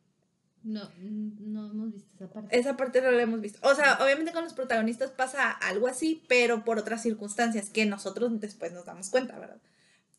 [0.62, 2.58] No, no hemos visto esa parte.
[2.58, 3.58] Esa parte no la hemos visto.
[3.68, 8.40] O sea, obviamente con los protagonistas pasa algo así, pero por otras circunstancias que nosotros
[8.40, 9.60] después nos damos cuenta, ¿verdad?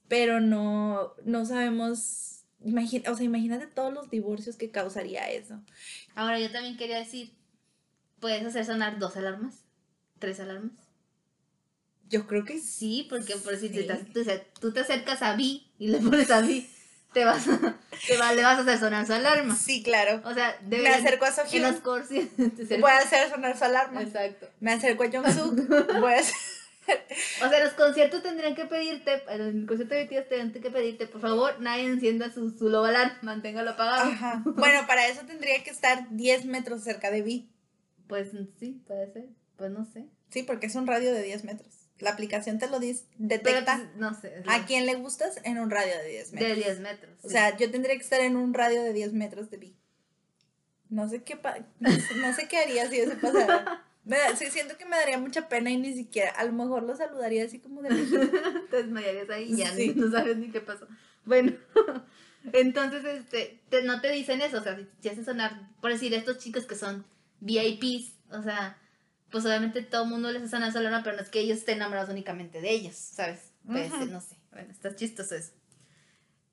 [0.08, 2.35] Pero no, no sabemos.
[2.65, 5.62] Imagi- o sea, imagínate todos los divorcios que causaría eso.
[6.15, 7.32] Ahora yo también quería decir,
[8.19, 9.63] puedes hacer sonar dos alarmas,
[10.19, 10.73] tres alarmas.
[12.08, 12.62] Yo creo que sí.
[12.75, 13.88] Sí, porque por si te Sí.
[13.88, 16.69] estás- tú, te acercas a Vi y le pones a Vi,
[17.13, 19.56] te vas a, te va- le vas a hacer sonar su alarma.
[19.56, 20.21] Sí, claro.
[20.23, 22.10] O sea, Me acerco a en Sohyun, los cursos.
[22.67, 24.01] te voy a hacer sonar su alarma.
[24.04, 24.47] Exacto.
[24.60, 26.36] Me acerco a Jungkook, voy a hacer...
[27.45, 31.08] O sea, los conciertos tendrían que pedirte, en el concierto de BTS tendrían que pedirte,
[31.08, 34.12] por favor, nadie encienda su, su alarma, manténgalo apagado.
[34.12, 34.41] Ajá.
[34.45, 37.50] Bueno, para eso tendría que estar 10 metros cerca de Vi.
[38.08, 39.26] Pues sí, puede ser,
[39.58, 40.06] pues no sé.
[40.30, 41.69] Sí, porque es un radio de 10 metros.
[42.00, 44.43] La aplicación te lo Pero detecta pues, no sé.
[44.48, 46.50] a quién le gustas en un radio de 10 metros.
[46.50, 47.17] De 10 metros.
[47.24, 47.30] O sí.
[47.30, 49.78] sea, yo tendría que estar en un radio de 10 metros de Vi.
[50.89, 53.84] No sé qué, pa- no sé, no sé qué haría si eso pasara.
[54.06, 56.84] Me da- sí, siento que me daría mucha pena y ni siquiera, a lo mejor
[56.84, 57.89] lo saludaría así como de
[58.70, 59.94] te desmayarías ahí y ya Sí.
[59.96, 60.88] no sabes ni qué pasó.
[61.26, 61.54] Bueno,
[62.54, 66.13] entonces, este, te- no te dicen eso, o sea, si, si haces sonar, por decir,
[66.13, 67.04] estos chicos que son
[67.41, 68.78] VIPs, o sea,
[69.32, 71.78] pues obviamente todo el mundo les hace sonar alarma, pero no es que ellos estén
[71.78, 73.52] enamorados únicamente de ellos, ¿sabes?
[73.65, 75.52] Pues, no sé, bueno, está chistoso eso.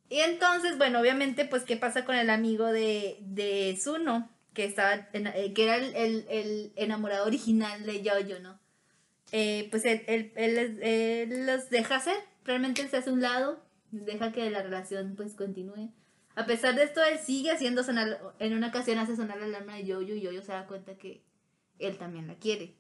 [0.08, 4.30] Y entonces, bueno, obviamente, pues, ¿qué pasa con el amigo de, de Zuno?
[4.54, 8.60] Que estaba, eh, que era el, el- enamorado original de Jojo, ¿no?
[9.32, 14.32] Eh, pues él, él, él él los deja hacer, realmente se hace un lado, deja
[14.32, 15.90] que la relación pues continúe.
[16.34, 19.76] A pesar de esto, él sigue haciendo sonar, en una ocasión hace sonar la alarma
[19.76, 21.22] de Jojo y Jojo se da cuenta que
[21.78, 22.74] él también la quiere.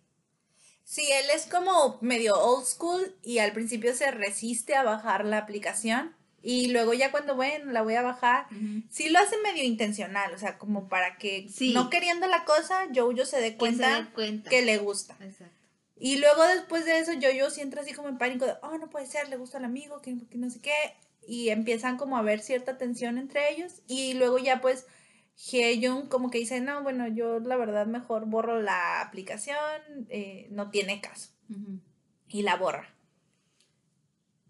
[0.84, 5.38] Sí, él es como medio old school y al principio se resiste a bajar la
[5.38, 8.46] aplicación y luego ya cuando, bueno, la voy a bajar,
[8.90, 11.72] sí lo hace medio intencional, o sea, como para que Sí.
[11.72, 14.50] no queriendo la cosa, Jojo se dé Que cuenta dé cuenta.
[14.50, 15.16] que le gusta.
[15.20, 15.54] Exacto.
[15.98, 18.90] Y luego después de eso, Jojo sí entra así como en pánico de, oh, no
[18.90, 20.72] puede ser, le gusta al amigo, que, que no sé qué.
[21.24, 23.82] Y empiezan como a haber cierta tensión entre ellos.
[23.86, 24.86] Y luego ya pues
[25.36, 29.56] Hyun como que dice, no, bueno, yo la verdad mejor borro la aplicación,
[30.08, 31.30] eh, no tiene caso.
[32.28, 32.92] Y la borra.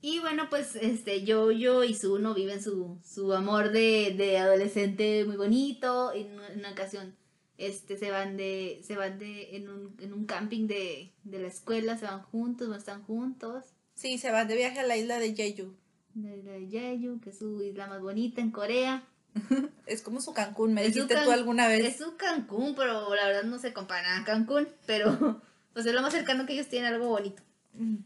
[0.05, 5.37] Y bueno, pues este Jojo y Zuno viven su, su amor de, de adolescente muy
[5.37, 6.13] bonito.
[6.13, 7.15] En una, ocasión
[7.57, 11.47] este, se van de se van de en un, en un camping de, de la
[11.47, 13.65] escuela, se van juntos, no están juntos.
[13.95, 15.73] Sí, se van de viaje a la isla de Jeju.
[16.17, 19.05] La de Jeju, que es su isla más bonita en Corea.
[19.87, 21.85] Es como su Cancún, me Es dijiste Can- tú alguna vez.
[21.85, 25.41] Es su Cancún, pero la verdad no se compara a Cancún, pero
[25.73, 27.43] pues es lo más cercano que ellos tienen algo bonito.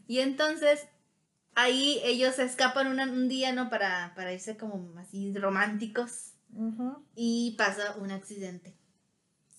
[0.07, 0.87] Y entonces
[1.57, 3.69] ahí ellos se escapan una- un día, ¿no?
[3.69, 6.33] Para, para irse como así románticos.
[7.15, 8.73] Y pasa un accidente.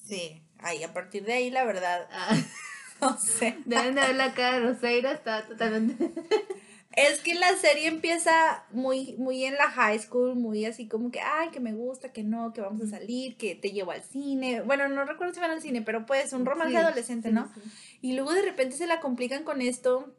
[0.04, 2.34] Sí, ahí a partir de ahí, la verdad, Ah,
[3.00, 3.58] no sé.
[3.66, 6.10] deben de ver la cara de Roseira, está totalmente...
[6.92, 11.20] Es que la serie empieza muy, muy en la high school, muy así como que,
[11.20, 14.62] ay, que me gusta, que no, que vamos a salir, que te llevo al cine.
[14.62, 17.52] Bueno, no recuerdo si van al cine, pero pues un romance Sí, adolescente, sí, ¿no?
[17.54, 17.60] sí.
[18.02, 20.12] Y luego de repente se la complican con esto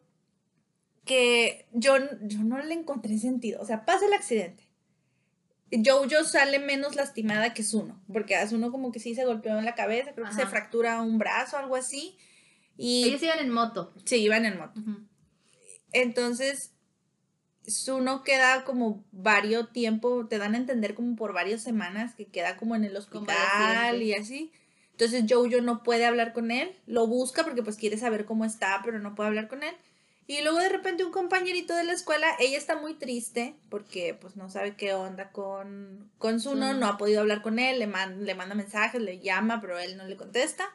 [1.05, 3.61] que yo, yo no le encontré sentido.
[3.61, 4.69] O sea, pasa el accidente.
[5.85, 9.65] Jojo sale menos lastimada que Zuno, porque a Zuno como que sí se golpeó en
[9.65, 12.17] la cabeza, creo que se fractura un brazo, algo así.
[12.75, 13.93] Y Ellos iban en moto.
[14.05, 14.79] sí, iban en moto.
[14.79, 15.05] Ujú.
[15.91, 16.73] Entonces,
[17.69, 22.57] Zuno queda como varios tiempo, te dan a entender como por varias semanas que queda
[22.57, 24.51] como en el hospital y así.
[24.91, 28.81] Entonces Jojo no puede hablar con él, lo busca porque pues quiere saber cómo está,
[28.83, 29.75] pero no puede hablar con él.
[30.29, 34.35] Y luego de repente un compañerito de la escuela, ella está muy triste porque pues
[34.35, 38.25] no sabe qué onda con, con Zuno, no ha podido hablar con él, le, man-
[38.25, 40.69] le manda mensajes, le llama, pero él no le contesta.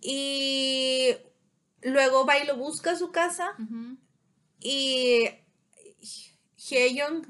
[0.00, 1.16] Y
[1.82, 3.98] luego va y lo busca a su casa Ujú.
[4.58, 5.28] y
[6.56, 7.22] Hyeon,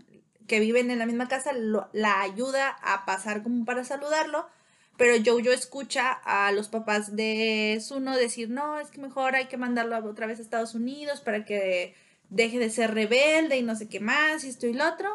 [0.47, 4.49] que viven en la misma casa, lo- la ayuda a pasar como para saludarlo.
[4.97, 9.57] Pero Jojo escucha a los papás de Suno decir, no, es que mejor hay que
[9.57, 11.95] mandarlo otra vez a Estados Unidos para que
[12.31, 15.09] deje de ser rebelde y no sé qué más, y esto y lo otro.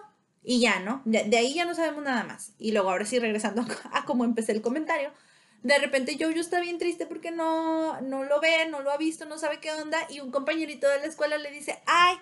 [0.43, 1.01] Y ya, ¿no?
[1.05, 2.53] De, de ahí ya no sabemos nada más.
[2.57, 5.11] Y luego ahora sí, regresando a cómo empecé el comentario,
[5.63, 9.25] de repente Jojo está bien triste porque no, no lo ve, no lo ha visto,
[9.25, 12.17] no sabe qué onda, y un compañerito de la escuela le dice, ay,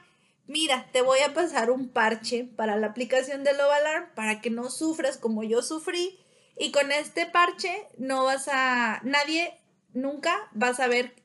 [0.48, 4.50] mira, te voy a pasar un parche para la aplicación de Love Alarm para que
[4.50, 6.20] no sufras como yo sufrí.
[6.60, 9.54] Y con este parche no vas a, nadie
[9.94, 11.16] nunca va a saber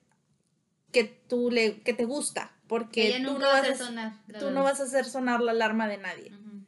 [0.92, 4.12] que tú le, que te gusta, porque Ella tú nunca no, vas a, sonar.
[4.38, 6.32] tú no vas a hacer sonar la alarma de nadie.
[6.32, 6.64] Ujú.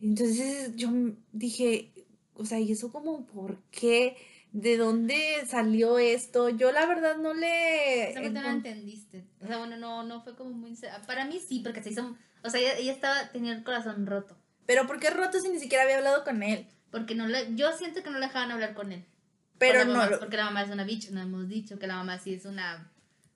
[0.00, 0.90] Entonces yo
[1.30, 1.92] dije,
[2.34, 4.16] o sea, ¿y eso como por qué?
[4.50, 6.48] ¿De dónde salió esto?
[6.48, 8.10] Yo la verdad no le...
[8.10, 9.24] Esa parte no entendiste.
[9.40, 10.76] O sea, bueno, no, no fue como muy...
[11.06, 12.16] Para mí sí, porque se hizo...
[12.42, 14.36] O sea, ella, ella estaba, tenía el corazón roto.
[14.66, 16.66] Pero ¿por qué roto si ni siquiera había hablado con él?
[16.92, 19.04] Porque no le, yo siento que no le dejaban hablar con él.
[19.58, 21.96] Pero Con no, mamá, Porque la mamá es una bitch, no hemos dicho que la
[21.96, 22.88] mamá sí es una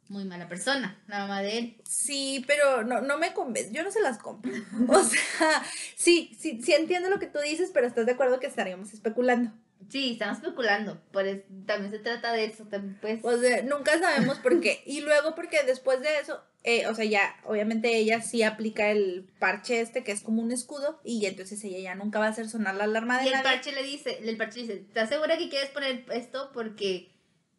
[0.08, 1.76] muy mala persona, la mamá de él.
[1.88, 4.52] Sí, pero no, no me convence, yo no se las compro.
[4.88, 5.64] O sea,
[5.96, 9.50] sí, sí, sí entiendo lo que tú dices, pero estás de acuerdo que estaríamos especulando.
[9.88, 13.20] Sí, estamos especulando, pues también se trata de eso, también pues...
[13.22, 14.82] O sea, nunca sabemos por qué.
[14.84, 19.24] Y luego porque después de eso, eh, o sea, ya, obviamente ella sí aplica el
[19.38, 22.48] parche este, que es como un escudo, y entonces ella ya nunca va a hacer
[22.48, 23.44] sonar la alarma de y el nadie.
[23.44, 26.50] parche le dice, el parche le dice, ¿estás segura que quieres poner esto?
[26.52, 27.12] Porque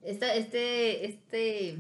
[0.04, 1.78] esta, este, este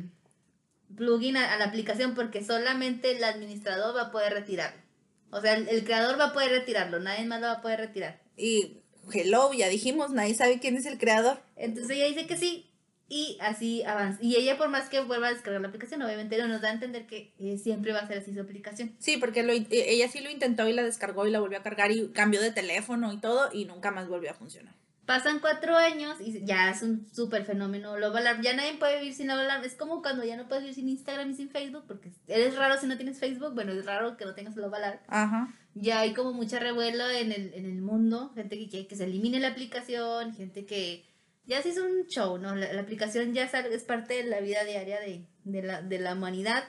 [0.95, 4.81] plugin a, a la aplicación, porque solamente el administrador va a poder retirarlo.
[5.29, 7.81] O sea, el, el creador va a poder retirarlo, nadie más lo va a poder
[7.81, 8.21] retirar.
[8.37, 8.77] Y
[9.13, 11.41] hello, ya dijimos, nadie sabe quién es el creador.
[11.57, 12.66] Entonces ella dice que sí,
[13.09, 14.19] y así avanza.
[14.21, 16.73] Y ella, por más que vuelva a descargar la aplicación, obviamente no nos da a
[16.73, 18.95] entender que eh, siempre va a ser así su aplicación.
[18.99, 21.63] Sí, porque lo eh, ella sí lo intentó y la descargó y la volvió a
[21.63, 24.73] cargar y cambió de teléfono y todo y nunca más volvió a funcionar.
[25.05, 28.41] Pasan cuatro años y ya es un súper fenómeno Love Alarm.
[28.41, 29.63] Ya nadie puede vivir sin Love Alarm.
[29.63, 32.77] Es como cuando ya no puedes vivir sin Instagram y sin Facebook, porque eres raro
[32.77, 33.53] si no tienes Facebook.
[33.53, 34.99] Bueno, es raro que no tengas Love Alarm.
[35.07, 35.53] Ajá.
[35.75, 38.33] Ya hay como mucha revuelo en el, en el mundo.
[38.35, 41.05] Gente que quiere que se elimine la aplicación, gente que
[41.47, 42.53] ya se hizo un show, ¿no?
[42.55, 46.13] La, la aplicación ya es parte de la vida diaria de, de la, de la
[46.13, 46.63] humanidad.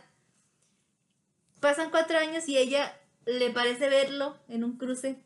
[1.61, 5.17] Pasan cuatro años y ella le parece verlo en un cruce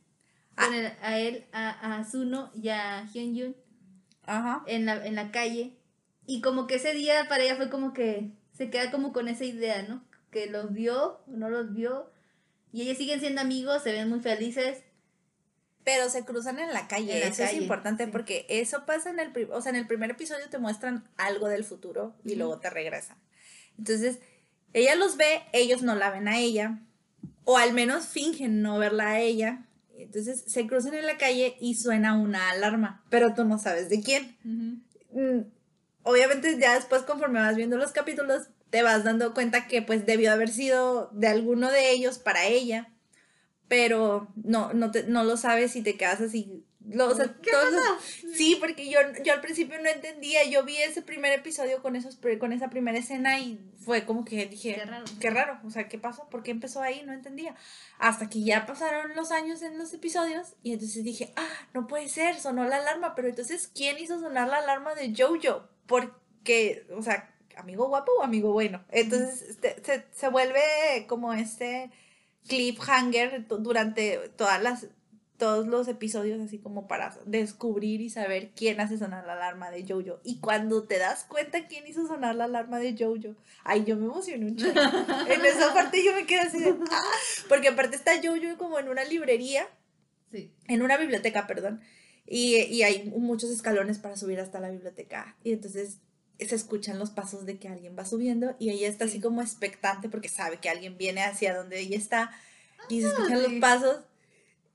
[0.56, 3.54] con el- a él, a, a Suno y a Hyun
[4.24, 4.64] Ajá.
[4.66, 5.76] en la, en la calle.
[6.26, 9.44] Y como que ese día para ella fue como que se queda como con esa
[9.44, 10.02] idea, ¿no?
[10.30, 12.10] Que los vio, no los vio.
[12.72, 14.82] Y ellos siguen siendo amigos, se ven muy felices.
[15.84, 18.10] Pero se cruzan en la calle, En la eso es importante sí.
[18.12, 21.64] porque eso pasa en el, o sea, en el primer episodio te muestran algo del
[21.64, 23.16] futuro y luego te regresan.
[23.78, 24.20] Entonces,
[24.72, 26.78] ella los ve, ellos no la ven a ella,
[27.44, 29.66] o al menos fingen no verla a ella.
[29.96, 34.00] Entonces se cruzan en la calle y suena una alarma, pero tú no sabes de
[34.02, 34.36] quién.
[35.10, 35.40] Mm,
[36.02, 40.32] obviamente ya después conforme vas viendo los capítulos te vas dando cuenta que pues debió
[40.32, 42.88] haber sido de alguno de ellos para ella
[43.68, 47.50] pero no no te- no lo sabes y te quedas así lo- o sea, ¿Qué
[47.52, 51.80] todos los- sí porque yo yo al principio no entendía yo vi ese primer episodio
[51.80, 55.04] con esos con esa primera escena y fue como que dije Qué raro.
[55.20, 57.54] qué raro o sea qué pasó por qué empezó ahí no entendía
[57.98, 62.08] hasta que ya pasaron los años en los episodios y entonces dije, ah, no puede
[62.08, 65.68] ser, sonó la alarma, pero entonces, ¿quién hizo sonar la alarma de Jojo?
[65.86, 68.84] Porque, o sea, amigo guapo o amigo bueno.
[68.90, 70.60] Entonces este, se, se vuelve
[71.08, 71.90] como este
[72.48, 74.86] cliffhanger durante todas las
[75.38, 79.82] todos los episodios así como para descubrir y saber quién hace sonar la alarma de
[79.84, 80.20] Jojo.
[80.22, 84.04] Y cuando te das cuenta quién hizo sonar la alarma de Jojo, ay, yo me
[84.04, 84.72] emocioné un chingo.
[85.28, 87.00] En esa parte yo me quedé así de, "Ah",
[87.48, 89.66] porque aparte está Jojo como en una librería,
[90.30, 90.52] Sí.
[90.68, 91.80] en una biblioteca, perdón,
[92.24, 95.36] y, y hay muchos escalones para subir hasta la biblioteca.
[95.42, 95.98] Y entonces
[96.48, 99.20] se escuchan los pasos de que alguien va subiendo y ella está así Sí.
[99.20, 102.30] como expectante porque sabe que alguien viene hacia donde ella está
[102.88, 103.42] y se escuchan sí.
[103.50, 103.96] los pasos.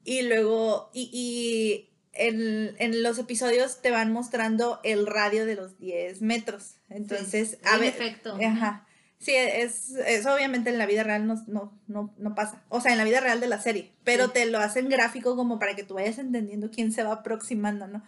[0.04, 5.78] y luego, y, y en, en los episodios te van mostrando el radio de los
[5.80, 6.76] 10 metros.
[6.90, 7.90] Entonces, a en ver.
[7.90, 8.38] efecto.
[8.44, 8.86] Ajá.
[9.20, 12.64] Sí, es, es obviamente en la vida real no, no, no, no pasa.
[12.70, 13.92] O sea, en la vida real de la serie.
[14.04, 14.32] Pero Sí.
[14.36, 18.04] te lo hacen gráfico como para que tú vayas entendiendo quién se va aproximando, ¿no?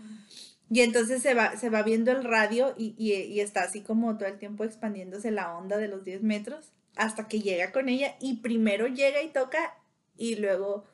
[0.71, 4.17] Y entonces se va, se va viendo el radio y, y, y está así como
[4.17, 8.15] todo el tiempo expandiéndose la onda de los 10 metros hasta que llega con ella
[8.19, 9.77] y primero llega y toca
[10.17, 10.85] y luego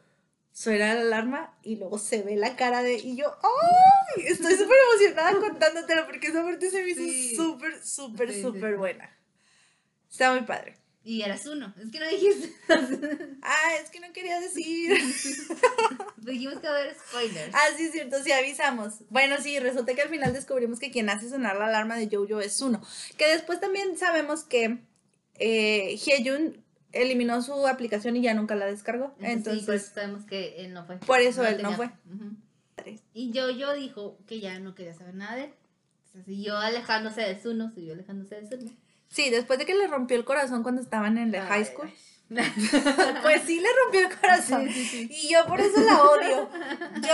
[0.54, 4.24] suena la alarma y luego se ve la cara de y yo ¡ay!
[4.28, 7.36] Estoy súper emocionada contándotelo porque esa parte se me hizo Sí.
[7.36, 8.78] súper, súper, Sí, súper sí.
[8.78, 9.10] buena.
[10.10, 10.78] Está muy padre.
[11.06, 11.72] Y eras uno.
[11.80, 12.52] Es que no dijiste.
[13.48, 14.92] Ah, es que no quería decir.
[16.18, 17.54] Dijimos que va a haber spoilers.
[17.54, 18.96] Ah, sí, es cierto, sí avisamos.
[19.10, 22.42] Bueno, sí, resulta que al final descubrimos que quien hace sonar la alarma de Jojo
[22.42, 22.82] es Uno.
[23.18, 24.80] Que después también sabemos que
[25.36, 29.14] eh, Hyejun eliminó su aplicación y ya nunca la descargó.
[29.20, 30.98] Entonces, sí, Entonces, sabemos que él no fue.
[30.98, 31.92] Por eso él no fue.
[32.12, 32.36] Ujú.
[33.14, 35.54] Y yo, yo dijo que ya no quería saber nada de él.
[36.26, 38.72] Siguió alejándose de Zuno, siguió alejándose de Zuno.
[39.16, 41.92] Sí, después de que le rompió el corazón cuando estaban en la high school.
[43.22, 44.68] Pues sí le rompió el corazón.
[44.68, 45.10] Sí, sí, sí.
[45.12, 46.50] Y yo por eso la odio.
[47.08, 47.14] Yo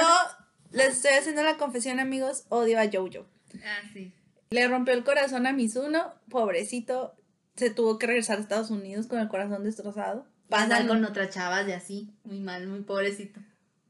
[0.71, 3.27] les estoy haciendo la confesión, amigos, odio a Jojo.
[3.55, 4.13] Ah, sí.
[4.51, 7.13] Le rompió el corazón a Mizuno, pobrecito.
[7.57, 10.25] Se tuvo que regresar a Estados Unidos con el corazón destrozado.
[10.47, 12.09] Pasan con otras chavas de así.
[12.23, 13.41] Muy mal, muy pobrecito.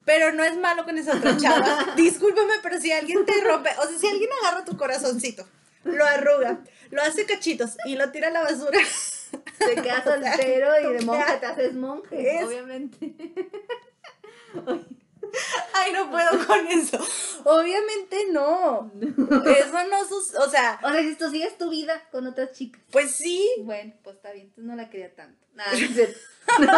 [0.06, 1.94] Pero no es malo con esa otra chava.
[1.96, 5.48] Discúlpame, pero si alguien te rompe, o sea, si alguien agarra tu corazoncito,
[5.84, 8.80] lo arruga, lo hace cachitos y lo tira a la basura.
[9.60, 13.14] Te quedas O sea, soltero y de ¿tú monje te haces monje, Es- obviamente.
[15.74, 16.98] Ay, no puedo con eso.
[17.46, 18.92] Obviamente no.
[19.46, 22.82] Eso no sus, o sea, O sea, si tú sigues tu vida con otras chicas.
[22.92, 23.50] pues sí.
[23.60, 25.46] Bueno, pues está bien, tú no la quería tanto.
[25.54, 26.20] Nada, no es cierto.
[26.60, 26.78] No.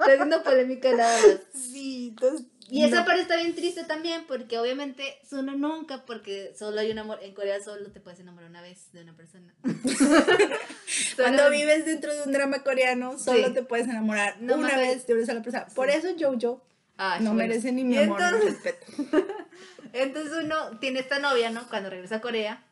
[0.00, 1.38] Estoy haciendo polémica nada más.
[1.54, 2.46] Sí, entonces.
[2.70, 3.04] Y esa no.
[3.06, 7.32] parte está bien triste también, porque obviamente uno nunca, porque solo hay un amor, en
[7.34, 9.54] Corea solo te puedes enamorar una vez de una persona.
[11.16, 13.54] Cuando vives dentro de un drama coreano, solo Sí.
[13.54, 15.66] te puedes enamorar No una vez de una sola persona.
[15.74, 15.96] Por Sí.
[15.98, 16.62] eso Jojo
[16.96, 17.48] Ah, no bueno.
[17.48, 18.86] merece ni mi amor ni entonces- respeto.
[19.92, 21.66] Entonces uno tiene esta novia, ¿no?
[21.68, 22.62] Cuando regresa a Corea,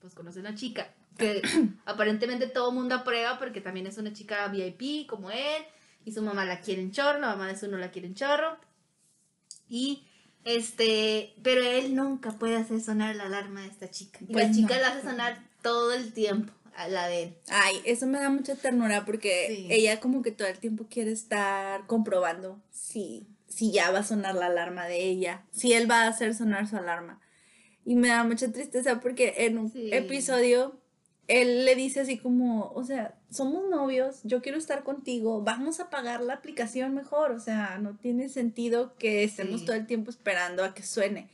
[0.00, 0.88] pues conoce una chica
[1.18, 1.40] que
[1.84, 5.62] aparentemente todo el mundo aprueba porque también es una chica VIP como él
[6.04, 8.14] y su mamá la quiere en chorro, la mamá de su no la quiere en
[8.14, 8.56] chorro.
[9.74, 10.04] Y
[10.44, 14.18] este, pero él nunca puede hacer sonar la alarma de esta chica.
[14.22, 14.80] Y Pues la chica no.
[14.82, 17.34] la hace sonar todo el tiempo, a la de él.
[17.48, 19.68] Ay, eso me da mucha ternura porque Sí.
[19.70, 24.34] ella como que todo el tiempo quiere estar comprobando si, si ya va a sonar
[24.34, 27.20] la alarma de ella, si él va a hacer sonar su alarma.
[27.86, 29.90] Y me da mucha tristeza porque en un Sí.
[29.92, 30.78] episodio
[31.28, 35.90] él le dice así como, o sea, somos novios, yo quiero estar contigo, vamos a
[35.90, 39.66] pagar la aplicación mejor, o sea, no tiene sentido que estemos Sí.
[39.66, 41.30] todo el tiempo esperando a que suene.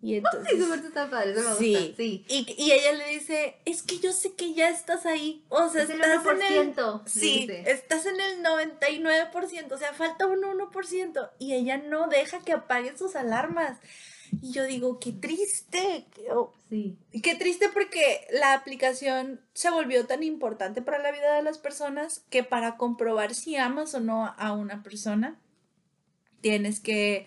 [0.00, 0.52] Y entonces...
[0.56, 1.74] Sí, está padre, eso me Sí.
[1.74, 1.96] gusta.
[1.96, 2.24] Sí.
[2.28, 5.44] Y, y ella le dice, es que yo sé que ya estás ahí.
[5.48, 6.74] O sea, Es el estás en el...
[6.76, 7.64] 1%, Sí, dice.
[7.70, 11.30] estás en el 99%, o sea, falta un 1%.
[11.40, 13.78] Y ella no deja que apaguen sus alarmas.
[14.42, 16.06] Y yo digo, qué triste.
[16.14, 16.98] qué- oh, Sí.
[17.22, 22.24] Qué triste porque la aplicación se volvió tan importante para la vida de las personas
[22.28, 25.38] que para comprobar si amas o no a una persona,
[26.42, 27.26] tienes que,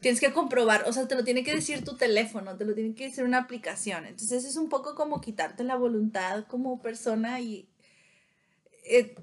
[0.00, 2.94] tienes que comprobar, o sea, te lo tiene que decir tu teléfono, te lo tiene
[2.94, 4.06] que decir una aplicación.
[4.06, 7.68] Entonces es un poco como quitarte la voluntad como persona y
[8.84, 9.14] eh,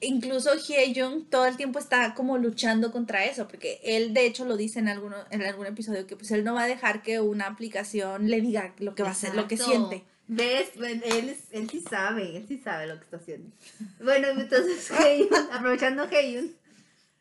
[0.00, 4.56] incluso Hyejung todo el tiempo está como luchando contra eso, porque él de hecho lo
[4.56, 7.46] dice en, alguno, en algún episodio que pues él no va a dejar que una
[7.46, 10.04] aplicación le diga lo que va a hacer, lo que siente.
[10.30, 10.68] ¿Ves?
[10.76, 13.50] Bueno, Él, él sí sabe, él sí sabe lo que está haciendo.
[14.00, 16.54] Bueno, entonces, Heyun, aprovechando Heyun,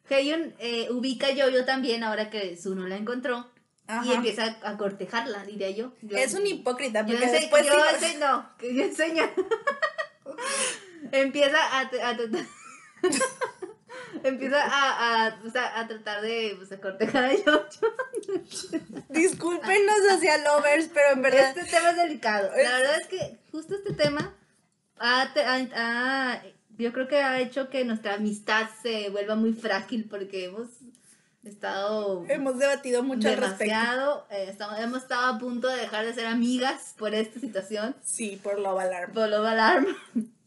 [0.09, 3.49] Heyun eh, ubica a Yo-Yo también ahora que Zuno la encontró
[4.03, 5.93] y empieza a cortejarla, diría yo.
[6.01, 9.23] Yo- Es un hipócrita, yo porque ense- después yo sí- no, que yo enseño.
[11.11, 12.45] empieza a, a tratar.
[14.23, 17.87] empieza a, a, o sea, a tratar de pues, a cortejar a Yo-Yo.
[19.09, 22.49] discúlpenos hacia lovers, pero en verdad Este tema es delicado.
[22.55, 24.33] La verdad es que justo este tema
[24.99, 25.27] ha,
[25.75, 26.41] ha-
[26.77, 30.67] yo creo que ha hecho que nuestra amistad se vuelva muy frágil porque hemos
[31.43, 33.63] estado hemos debatido mucho al respecto.
[33.73, 37.95] demasiado, eh, estamos- hemos estado a punto de dejar de ser amigas por esta situación,
[38.03, 39.13] Sí, por lo alarma.
[39.13, 39.95] por lo alarma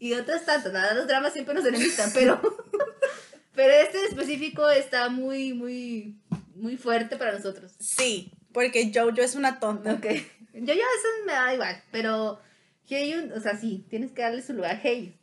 [0.01, 0.72] y otras tantas.
[0.72, 2.40] Verdad, los dramas siempre nos enemistan, pero,
[3.55, 6.18] pero este en específico está muy, muy,
[6.57, 7.72] muy fuerte para nosotros.
[7.78, 9.92] Sí, porque Jojo es una tonta.
[9.92, 10.07] Ok.
[10.55, 12.40] Yo ya eso me da igual, pero
[12.88, 15.14] Heyun, o sea, sí, tienes que darle su lugar a Heyun.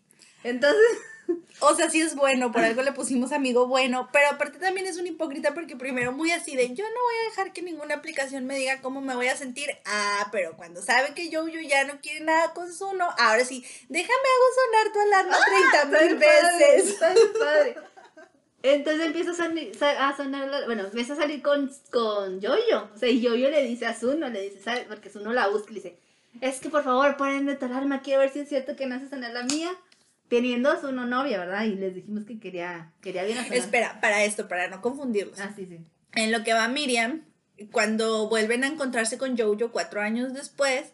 [0.43, 0.87] Entonces,
[1.59, 4.97] O sea, sí es bueno, por algo le pusimos amigo bueno, pero aparte también es
[4.97, 8.45] un hipócrita porque primero muy así de yo no voy a dejar que ninguna aplicación
[8.45, 9.69] me diga cómo me voy a sentir.
[9.85, 13.65] Ah, pero cuando sabe que yo, yo ya no quiere nada con Zuno, ahora sí,
[13.89, 15.37] déjame hago sonar tu alarma
[15.89, 16.97] 30 mil veces.
[17.39, 17.75] Padre.
[18.63, 22.89] Entonces empieza a, salir- sa- a sonar, la- bueno, empieza a salir con, con Yoyo.
[22.93, 24.85] O sea, y Yoyo le dice a Zuno, le dice, ¿sabes?
[24.87, 25.97] Porque Zuno la busca y le dice,
[26.41, 29.09] es que por favor, ponenme tu alarma, quiero ver si es cierto que no hace
[29.09, 29.71] sonar la mía.
[30.27, 31.63] Teniendo a Zuno novia, ¿verdad?
[31.65, 33.47] Y les dijimos que quería, quería bien a.
[33.47, 35.39] Espera, para esto, para no confundirlos.
[35.39, 35.79] Ah, sí, sí.
[36.15, 37.23] En lo que va Miriam,
[37.71, 40.93] cuando vuelven a encontrarse con Jojo cuatro años después,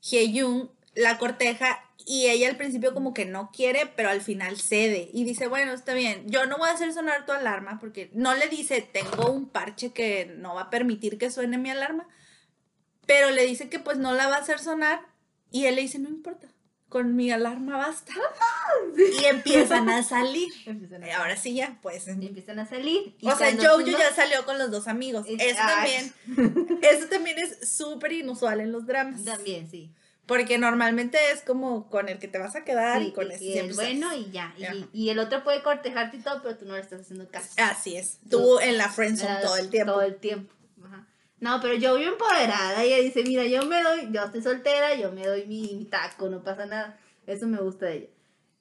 [0.00, 5.08] Hyeyun la corteja y ella al principio como que no quiere, pero al final cede
[5.12, 8.34] y dice, bueno, está bien, yo no voy a hacer sonar tu alarma porque no
[8.34, 12.08] le dice, tengo un parche que no va a permitir que suene mi alarma,
[13.06, 15.00] pero le dice que pues no la va a hacer sonar
[15.50, 16.48] y él le dice, no importa,
[16.92, 18.12] con mi alarma basta.
[18.94, 20.52] Y empiezan a salir.
[20.66, 23.16] Empiezan a, Ahora sí ya, pues y empiezan a salir.
[23.18, 25.24] y o sea, Jojo ya salió con los dos amigos.
[25.26, 26.12] Es- Eso ay.
[26.26, 29.24] también, eso también es súper inusual en los dramas.
[29.24, 29.90] También, sí.
[30.26, 33.42] Porque normalmente es como con el que te vas a quedar Sí, y con ese
[33.44, 34.54] y siempre el bueno y ya.
[34.92, 37.48] Y, el otro puede cortejarte y todo, pero tú no le estás haciendo caso.
[37.56, 38.18] Así es.
[38.28, 39.92] Tú en la friendzone todo el tiempo.
[39.92, 40.54] Todo el tiempo.
[41.42, 42.84] No, pero yo vivo empoderada.
[42.84, 46.28] Ella dice, mira, yo me doy, yo estoy soltera, yo me doy mi, mi taco,
[46.28, 47.00] no pasa nada.
[47.26, 48.06] Eso me gusta de ella.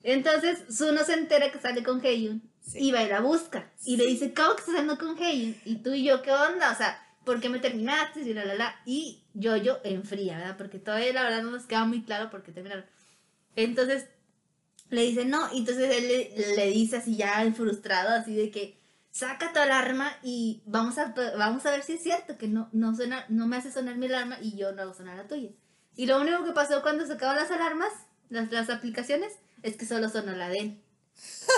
[0.02, 2.80] Entonces, Zuno se entera que sale con Heiyun Sí.
[2.88, 3.72] y va y la busca.
[3.86, 5.56] Y le dice, ¿cómo que estás saliendo con Heiyun?
[5.64, 6.72] Y tú y yo, ¿qué onda?
[6.72, 8.22] O sea, ¿por qué me terminaste?
[8.22, 8.76] Y la, la, la.
[8.84, 10.58] Y yo, yo enfría, ¿verdad?
[10.58, 12.86] Porque todavía la verdad no nos queda muy claro por qué terminaron.
[13.56, 14.08] Entonces,
[14.90, 18.81] le dice no, y entonces él le, le dice así ya frustrado, así de que
[19.12, 22.96] saca tu alarma y vamos a, vamos a ver si es cierto que no, no,
[22.96, 25.50] suena, no me hace sonar mi alarma y yo no hago sonar la tuya.
[25.96, 27.92] Y lo único que pasó cuando sacaban las alarmas,
[28.30, 30.82] las, las aplicaciones, es que solo sonó la de él.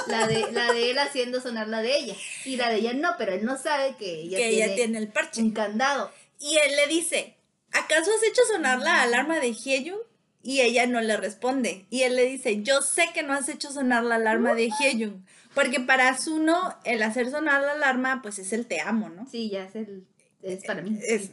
[0.08, 2.16] La de, la de él haciendo sonar la de ella.
[2.44, 4.98] Y la de ella no, pero él no sabe que ella, que tiene, ella tiene
[4.98, 5.42] el parche.
[5.42, 6.12] un candado.
[6.40, 7.38] Y él le dice,
[7.72, 10.00] ¿acaso has hecho sonar la alarma de Hyeyun?
[10.42, 11.86] Y ella no le responde.
[11.90, 15.26] Y él le dice, yo sé que no has hecho sonar la alarma de Hyeyun.
[15.54, 19.28] Porque para Zuno, el hacer sonar la alarma, pues es el te amo, ¿no?
[19.30, 20.08] Sí, ya es, el,
[20.42, 20.98] es para mí.
[21.08, 21.32] Es-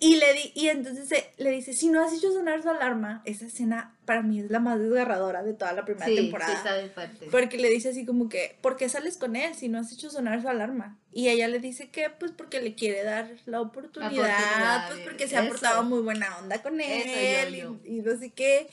[0.00, 3.20] y, le di, y entonces eh, le dice, si no has hecho sonar su alarma,
[3.24, 6.52] esa escena para mí es la más desgarradora de toda la primera Sí, sí, temporada.
[6.54, 7.26] está bien fuerte.
[7.32, 10.08] Porque le dice así como que, ¿por qué sales con él si no has hecho
[10.08, 11.00] sonar su alarma?
[11.10, 15.26] Y ella le dice que, pues porque le quiere dar la oportunidad, Oportunidad, pues porque
[15.26, 17.80] se ha portado muy buena onda con Eso, él yo, yo.
[17.84, 18.68] Y, y no sé qué.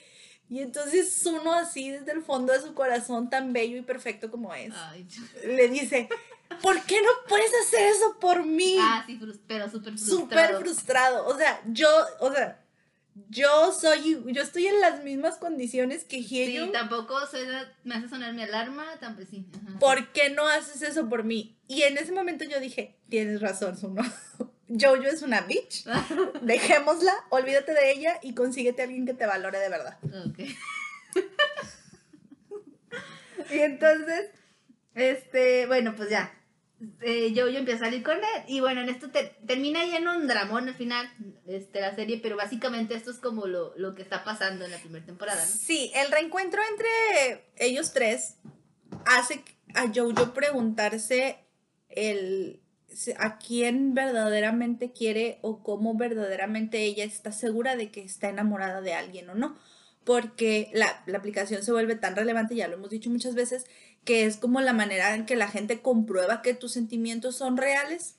[0.49, 4.53] Y entonces uno así desde el fondo de su corazón, tan bello y perfecto como
[4.53, 5.07] es, Ay,
[5.45, 6.07] le dice,
[6.61, 8.77] ¿por qué no puedes hacer eso por mí?
[8.79, 10.19] Ah, sí, pero súper frustrado.
[10.19, 11.27] Súper frustrado.
[11.27, 11.89] O sea, yo,
[12.19, 12.61] o sea,
[13.29, 16.71] yo soy, yo estoy en las mismas condiciones que Sí, Hyeyun.
[16.71, 19.45] tampoco suena- me hace sonar mi alarma, tampoco sí.
[19.67, 19.79] ajá.
[19.79, 21.57] ¿por qué no haces eso por mí?
[21.67, 24.03] Y en ese momento yo dije, tienes razón, Suno.
[24.69, 25.85] Jojo es una bitch.
[26.41, 29.97] Dejémosla, olvídate de ella y consíguete a alguien que te valore de verdad.
[30.27, 30.39] Ok.
[33.51, 34.31] Y entonces,
[34.95, 36.33] Este, bueno, pues ya.
[37.01, 38.43] Eh, yo empiezo a salir con él.
[38.47, 41.09] Y bueno, en esto te- termina ya en un dramón al final,
[41.47, 44.77] este, la serie, pero básicamente esto es como lo, lo que está pasando en la
[44.77, 45.51] primera temporada, ¿no?
[45.51, 48.35] sí, el reencuentro entre ellos tres
[49.05, 49.43] hace
[49.73, 51.37] a Jojo preguntarse
[51.89, 52.61] el
[53.17, 58.93] a quién verdaderamente quiere o cómo verdaderamente ella está segura de que está enamorada de
[58.93, 59.57] alguien o no.
[60.03, 63.65] Porque la, la aplicación se vuelve tan relevante, ya lo hemos dicho muchas veces,
[64.03, 68.15] que es como la manera en que la gente comprueba que tus sentimientos son reales.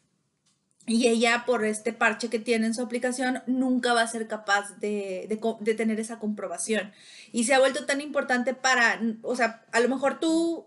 [0.89, 4.79] Y ella, por este parche que tiene en su aplicación, nunca va a ser capaz
[4.79, 5.27] de,
[5.61, 6.93] de tener esa comprobación.
[7.33, 10.66] Y se ha vuelto tan importante para, o sea, a lo mejor tú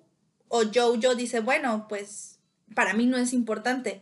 [0.50, 2.39] o yo, yo dice, bueno, pues
[2.76, 4.02] para mí no es importante,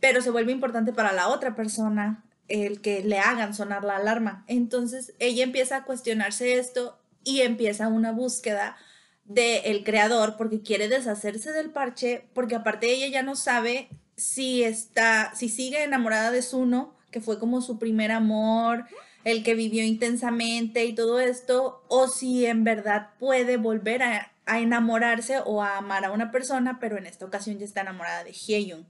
[0.00, 4.44] pero se vuelve importante para la otra persona el que le hagan sonar la alarma.
[4.46, 8.76] Entonces ella empieza a cuestionarse esto y empieza una búsqueda
[9.24, 15.32] del creador porque quiere deshacerse del parche, porque aparte ella ya no sabe si está,
[15.34, 18.86] si sigue enamorada de Zuno, que fue como su primer amor,
[19.24, 24.60] el que vivió intensamente y todo esto, o si en verdad puede volver a, a
[24.60, 28.32] enamorarse o a amar a una persona, pero en esta ocasión ya está enamorada de
[28.32, 28.86] Hyeyun.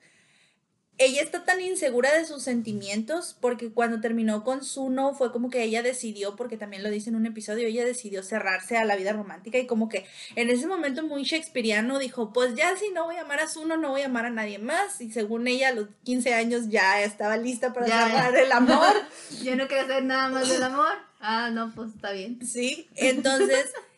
[0.99, 5.63] Ella está tan insegura de sus sentimientos porque cuando terminó con Zuno fue como que
[5.63, 9.13] ella decidió, porque también lo dice en un episodio, ella decidió cerrarse a la vida
[9.13, 10.07] romántica y como que
[10.37, 13.77] en ese momento muy shakespeariano dijo, pues ya si no voy a amar a Zuno,
[13.77, 15.01] no voy a amar a nadie más.
[15.01, 18.95] Y según ella a los 15 años ya estaba lista para cerrar el amor.
[19.43, 20.95] Yo no quiero saber nada más del amor.
[21.21, 22.39] Ah, no, pues está bien.
[22.47, 23.73] Sí, entonces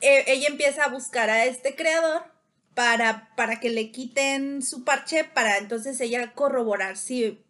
[0.00, 2.22] eh, ella empieza a buscar a este creador
[2.74, 7.40] para, para que le quiten su parche, para entonces ella corroborar si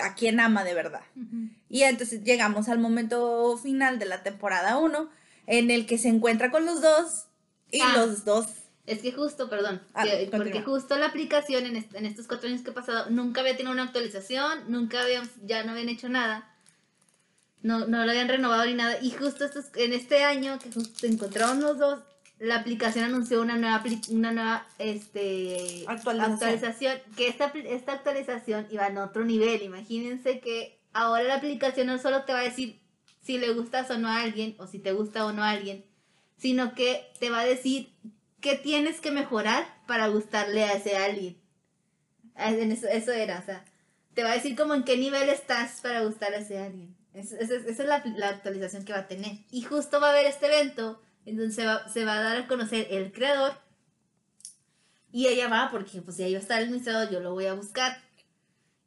[0.00, 1.02] a quién ama de verdad.
[1.68, 5.10] Y entonces llegamos al momento final de la temporada 1,
[5.46, 7.26] en el que se encuentra con los dos
[7.72, 7.94] y Ah.
[7.96, 8.46] los dos
[8.86, 12.48] Es que justo, perdón, Ah, que- porque justo la aplicación en, est- en estos cuatro
[12.48, 16.08] años que he pasado nunca había tenido una actualización, nunca habían, ya no habían hecho
[16.08, 16.48] nada,
[17.62, 20.98] no, no lo habían renovado ni nada, y justo estos, en este año que justo
[20.98, 22.00] se encontraron los dos,
[22.38, 26.32] la aplicación anunció una nueva, una nueva este, Actualización.
[26.32, 31.98] actualización, que esta, esta actualización iba en otro nivel, imagínense que ahora la aplicación no
[31.98, 32.80] solo te va a decir
[33.20, 35.84] si le gustas o no a alguien, o si te gusta o no a alguien,
[36.38, 37.92] sino que te va a decir
[38.40, 41.36] qué tienes que mejorar para gustarle a ese alguien.
[42.34, 43.66] Ah, Eso, eso era, o sea,
[44.14, 46.96] te va a decir como en qué nivel estás para gustar a ese alguien.
[47.14, 49.38] Es- es- es- esa es la, la actualización que va a tener.
[49.50, 52.46] Y justo va a haber este evento, entonces se va, se va a dar a
[52.48, 53.52] conocer el creador.
[55.12, 57.46] Y ella va, porque pues si ahí va a estar el administrador, yo lo voy
[57.46, 58.00] a buscar.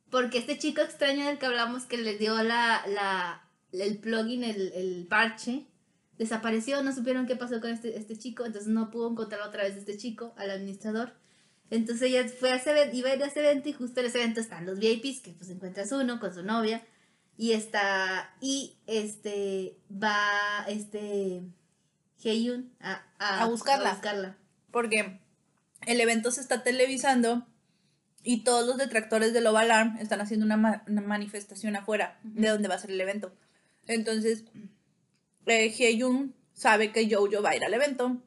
[0.09, 4.71] Porque este chico extraño del que hablamos que le dio la, la, el plugin, el,
[4.73, 5.65] el parche,
[6.17, 9.75] desapareció, no supieron qué pasó con este, este chico, entonces no pudo encontrar otra vez
[9.75, 11.13] a este chico, al administrador.
[11.71, 14.05] Entonces ella fue a ese evento, iba a ir a ese evento y justo en
[14.05, 16.85] ese evento están los VIPs, que pues encuentras uno con su novia,
[17.37, 21.41] y está, y este, va, este,
[22.23, 23.89] Heyun a, A buscarla.
[23.89, 24.37] a buscarla.
[24.71, 25.19] porque
[25.85, 27.45] el evento se está televisando
[28.23, 32.47] y todos los detractores de Love Alarm están haciendo una, ma- una manifestación afuera de
[32.49, 33.33] donde va a ser el evento.
[33.87, 34.45] Entonces,
[35.45, 38.21] eh, sabe que Jojo va a ir al evento,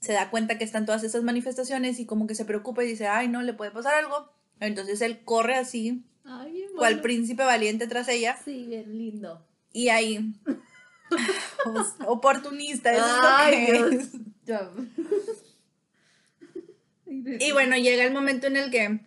[0.00, 3.06] se da cuenta que están todas esas manifestaciones y como que se preocupa y dice,
[3.08, 4.32] ay, no, le puede pasar algo.
[4.60, 7.02] Entonces él corre así, Ay, bien cual mono.
[7.02, 9.44] príncipe valiente tras ella, Sí, bien lindo.
[9.72, 10.32] y ahí,
[12.06, 14.10] oportunista, eso Ay, es lo que es.
[17.40, 19.00] Y bueno, llega el momento en el que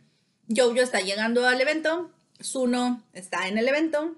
[0.53, 4.15] Jojo está llegando al evento, Suno está en el evento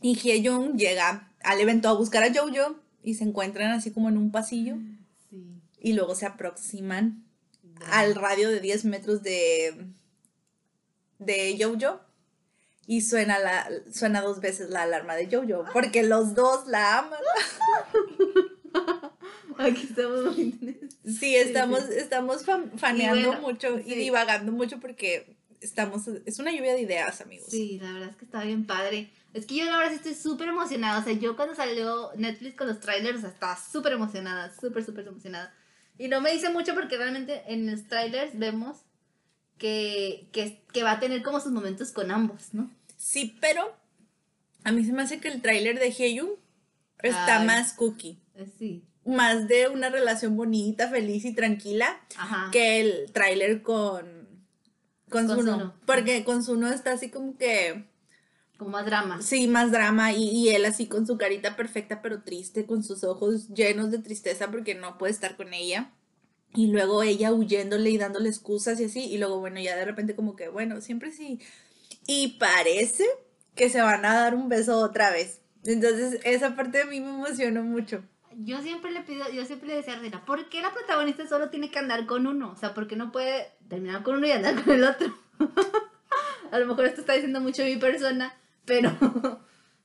[0.00, 4.18] y Hyejung llega al evento a buscar a Jojo y se encuentran así como en
[4.18, 4.76] un pasillo
[5.30, 5.44] Sí.
[5.80, 7.24] y luego se aproximan
[7.90, 9.86] al radio de 10 metros de,
[11.18, 12.00] de Jojo
[12.90, 17.20] y suena, la, suena dos veces la alarma de Jojo porque los dos la aman.
[19.58, 20.34] Aquí estamos.
[21.04, 26.72] Sí, estamos, estamos fan- faneando bueno, mucho y divagando mucho porque estamos, es una lluvia
[26.74, 27.48] de ideas, amigos.
[27.50, 29.10] Sí, la verdad es que está bien padre.
[29.34, 31.00] Es que yo la verdad sí estoy súper emocionada.
[31.00, 34.82] O sea, yo cuando salió Netflix con los trailers, o sea, estaba súper emocionada, súper,
[34.84, 35.52] súper emocionada.
[35.98, 38.78] Y no me dice mucho porque realmente en los trailers vemos
[39.58, 42.70] que, que, que va a tener como sus momentos con ambos, ¿no?
[42.98, 43.74] Sí, pero
[44.64, 46.30] a mí se me hace que el tráiler de Hyun
[47.02, 47.46] está Ay.
[47.46, 48.84] más cookie, Eh, Sí.
[49.06, 52.50] más de una relación bonita, feliz y tranquila Ajá.
[52.52, 54.18] que el tráiler con
[55.10, 55.74] con, Con Suno, Suno.
[55.86, 57.86] porque con Suno está así como que
[58.58, 59.22] Como más drama.
[59.22, 63.04] sí, más drama y, y él así con su carita perfecta pero triste, con sus
[63.04, 65.92] ojos llenos de tristeza porque no puede estar con ella.
[66.54, 69.00] Y luego ella huyéndole y dándole excusas y así.
[69.04, 71.38] Y luego, bueno, ya de repente como que, bueno, siempre sí.
[72.10, 73.04] Y parece
[73.54, 75.42] que se van a dar un beso otra vez.
[75.62, 78.02] Entonces, esa parte de mí me emocionó mucho.
[78.34, 81.50] Yo siempre le pido, yo siempre le decía a Reina, ¿por qué la protagonista solo
[81.50, 82.52] tiene que andar con uno?
[82.52, 85.14] O sea, ¿por qué no puede terminar con uno y andar con el otro?
[86.50, 88.34] a lo mejor esto está diciendo mucho mi persona,
[88.64, 88.90] pero,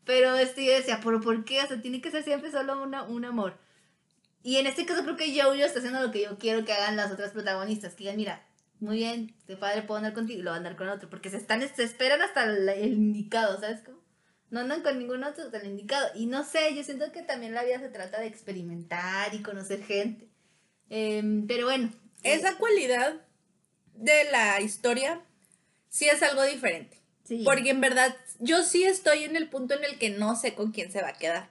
[0.06, 1.62] pero yo decía, ¿pero por qué?
[1.62, 3.58] O sea, tiene que ser siempre solo una, un amor.
[4.44, 6.96] Y en este caso creo que Jojo está haciendo lo que yo quiero que hagan
[6.96, 8.46] las otras protagonistas, que digan, mira,
[8.84, 11.30] muy bien, este padre puedo andar contigo y lo va a andar con otro, porque
[11.30, 14.00] se están, se esperan hasta el, el indicado, ¿sabes cómo?
[14.50, 16.08] No andan con ningún otro hasta el indicado.
[16.14, 19.84] Y no sé, yo siento que también la vida se trata de experimentar y conocer
[19.84, 20.28] gente.
[20.90, 21.92] Em, pero bueno.
[22.22, 23.16] Esa cualidad
[23.96, 25.22] de la historia
[25.90, 27.02] sí es algo diferente.
[27.24, 27.42] Sí.
[27.46, 30.72] Porque en verdad, yo sí estoy en el punto en el que no sé con
[30.72, 31.50] quién se va a quedar.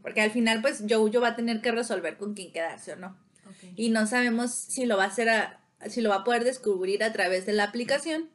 [0.00, 3.18] Porque al final, pues, Jojo va a tener que resolver con quién quedarse o no.
[3.76, 7.02] Y no sabemos si lo va a hacer a- si lo va a poder descubrir
[7.04, 8.30] a través de la aplicación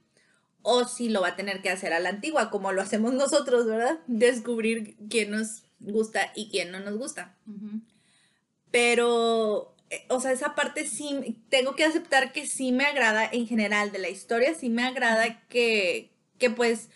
[0.62, 3.66] o si lo va a tener que hacer a la antigua como lo hacemos nosotros,
[3.66, 4.00] ¿verdad?
[4.08, 7.36] Descubrir quién nos gusta y quién no nos gusta.
[8.72, 13.48] Pero eh, o sea, esa parte sí tengo que aceptar que sí me agrada en
[13.48, 16.90] general de la historia, sí me agrada que que pues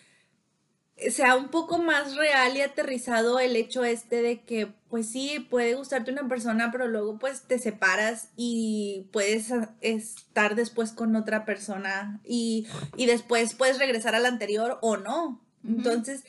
[1.09, 5.73] sea un poco más real y aterrizado el hecho este de que pues sí puede
[5.73, 12.19] gustarte una persona pero luego pues te separas y puedes estar después con otra persona
[12.23, 16.23] y, y después puedes regresar a la anterior o no entonces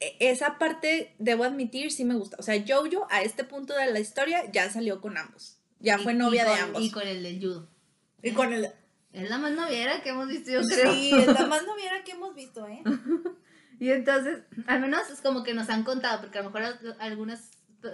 [0.00, 3.90] e- esa parte debo admitir sí me gusta o sea Jojo a este punto de
[3.90, 6.82] la historia ya salió con ambos ya Y- fue novia de ambos.
[6.82, 7.68] Y con el del judo.
[8.22, 8.70] Y con el...
[9.12, 10.92] Es la más noviera que hemos visto, yo creo.
[10.94, 12.82] Sí, es la más noviera que hemos visto, ¿eh?
[13.80, 16.96] Y entonces, al menos es como que nos han contado, porque a lo mejor al-
[17.00, 17.40] algunos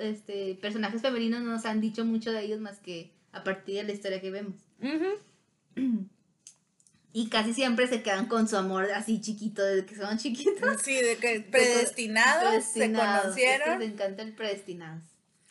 [0.00, 3.84] este, personajes femeninos no nos han dicho mucho de ellos más que a partir de
[3.84, 4.54] la historia que vemos.
[4.82, 6.06] Ujú.
[7.12, 10.80] Y casi siempre se quedan con su amor así chiquito, desde que son chiquitos.
[10.82, 13.78] Sí, de que predestinados, se Predestinados, es que conocieron.
[13.80, 15.02] Les encanta el predestinados.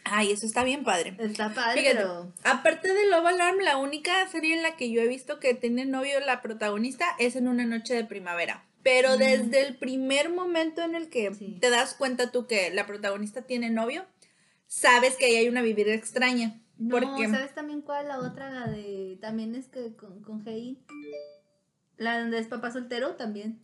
[0.06, 1.16] Ay, eso está bien padre.
[1.20, 2.34] Está padre, Fíjate, pero...
[2.44, 5.86] aparte de Love Alarm, la única serie en la que yo he visto que tiene
[5.86, 8.64] novio la protagonista es en una noche de primavera.
[8.84, 9.20] Pero Mm.
[9.20, 11.58] desde el primer momento en el que Sí.
[11.60, 14.06] te das cuenta tú que la protagonista tiene novio,
[14.68, 16.60] sabes que ahí hay una vivir extraña.
[16.78, 18.08] No, porque ¿sabes también cuál?
[18.08, 19.18] La otra, la de...
[19.20, 20.44] También es que con, con.
[21.98, 23.60] La donde es papá soltero también.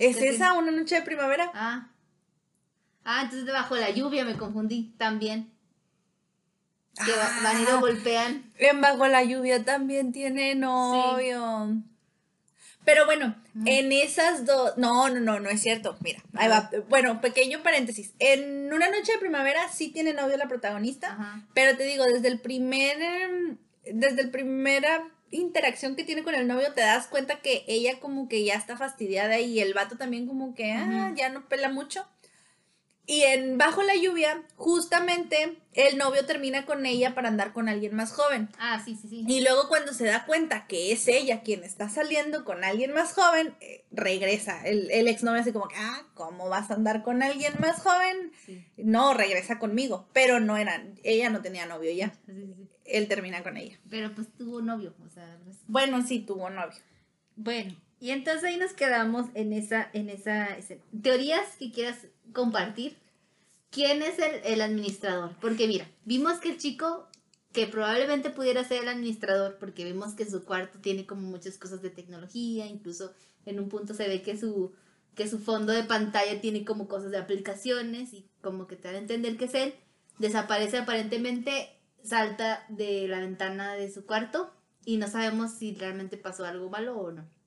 [0.00, 1.50] Es esa una noche de primavera.
[1.54, 1.92] Ah.
[3.04, 5.52] Ah, entonces debajo de la lluvia me confundí también.
[7.04, 8.52] Que va- van y lo Ah, golpean.
[8.58, 11.80] En Bajo la Lluvia también tiene novio.
[12.84, 14.76] Pero bueno, en esas dos.
[14.76, 15.96] No, no, no, no es cierto.
[16.00, 16.70] Mira, ahí va.
[16.88, 18.12] Bueno, pequeño paréntesis.
[18.18, 21.12] En Una Noche de Primavera sí tiene novio la protagonista.
[21.12, 21.46] Ajá.
[21.54, 22.96] Pero te digo, desde el primer.
[23.84, 28.28] Desde el primera interacción que tiene con el novio, te das cuenta que ella como
[28.28, 32.06] que ya está fastidiada y el vato también como que ah, ya no pela mucho.
[33.12, 37.92] Y en Bajo la Lluvia, justamente el novio termina con ella para andar con alguien
[37.96, 38.48] más joven.
[38.56, 39.24] Ah, sí, sí, sí.
[39.26, 43.12] Y luego cuando se da cuenta que es ella quien está saliendo con alguien más
[43.14, 44.64] joven, eh, regresa.
[44.64, 48.30] El, el exnovio así como que, ah, ¿cómo vas a andar con alguien más joven?
[48.46, 50.08] Sí, No, regresa conmigo.
[50.12, 52.12] Pero no era, ella no tenía novio ya.
[52.26, 52.68] sí, sí, sí.
[52.84, 53.76] Él termina con ella.
[53.90, 56.78] Pero pues tuvo novio, o sea, pues- Bueno, sí, tuvo novio.
[57.34, 60.56] Bueno, y entonces ahí nos quedamos en esa, en esa,
[61.02, 61.98] teorías que quieras
[62.32, 62.96] compartir.
[63.70, 65.36] ¿Quién es el, el administrador?
[65.40, 67.06] Porque mira, vimos que el chico
[67.52, 71.82] que probablemente pudiera ser el administrador, porque vemos que su cuarto tiene como muchas cosas
[71.82, 73.12] de tecnología, incluso
[73.44, 74.72] en un punto se ve que su,
[75.14, 78.96] que su fondo de pantalla tiene como cosas de aplicaciones y como que te dan
[78.96, 79.74] a entender que es él,
[80.18, 81.68] desaparece aparentemente,
[82.02, 84.50] salta de la ventana de su cuarto
[84.84, 87.39] y no sabemos si realmente pasó algo malo o no.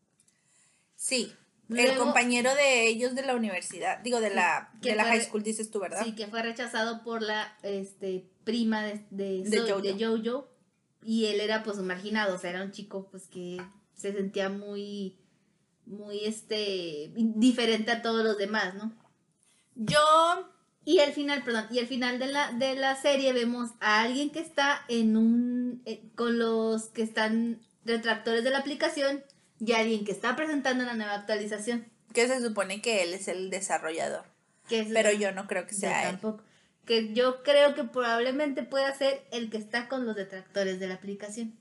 [1.03, 1.33] Sí.
[1.69, 5.43] el compañero de ellos de la universidad, digo, de la, de la fue high school,
[5.43, 6.01] dices tú, ¿verdad?
[6.05, 9.81] Sí, que fue rechazado por la este, prima de, de, De Jojo.
[9.81, 10.47] de Jojo.
[11.03, 13.61] Y él era pues un marginado, o sea, era un chico pues que
[13.93, 15.17] se sentía muy,
[15.85, 18.93] muy este, diferente a todos los demás, ¿no?
[19.75, 19.99] Yo,
[20.85, 24.29] Y al final, perdón, y al final de la, de la serie vemos a alguien
[24.29, 29.21] que está en un, eh, con los que están retractores de la aplicación
[29.65, 31.85] y alguien que está presentando la nueva actualización.
[32.13, 34.25] que se supone que él es el desarrollador.
[34.69, 36.11] Que Pero yo no creo que Yo sea él.
[36.11, 36.43] tampoco.
[36.85, 40.95] Que yo creo que probablemente pueda ser el que está con los detractores de la
[40.95, 41.57] aplicación.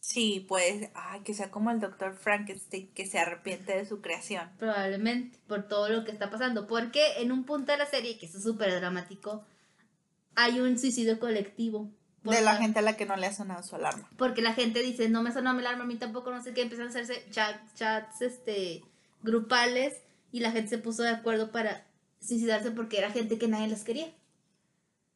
[0.00, 4.50] Sí, pues, ay, que sea como el doctor Frankenstein, que se arrepiente de su creación.
[4.58, 6.66] Probablemente, por todo lo que está pasando.
[6.66, 9.44] Porque en un punto de la serie, que es súper dramático,
[10.34, 11.88] hay un suicidio colectivo.
[12.24, 14.08] De la gente a la que no le ha sonado su alarma.
[14.16, 16.62] Porque la gente dice, no me sonó mi alarma, a mí tampoco, no sé qué,
[16.62, 18.82] empiezan a hacerse chat- chats este,
[19.22, 19.94] grupales
[20.30, 21.84] y la gente se puso de acuerdo para
[22.20, 24.12] suicidarse porque era gente que nadie los quería.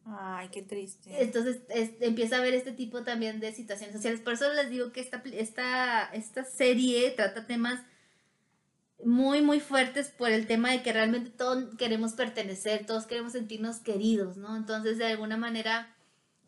[0.04, 1.10] Ay, qué triste.
[1.22, 4.20] Entonces es- empieza a ver este tipo también de situaciones sociales.
[4.20, 7.80] Por eso les digo que esta, esta, esta serie trata temas
[9.04, 13.78] muy, muy fuertes por el tema de que realmente todos queremos pertenecer, todos queremos sentirnos
[13.80, 14.56] queridos, ¿no?
[14.56, 15.94] Entonces, de alguna manera,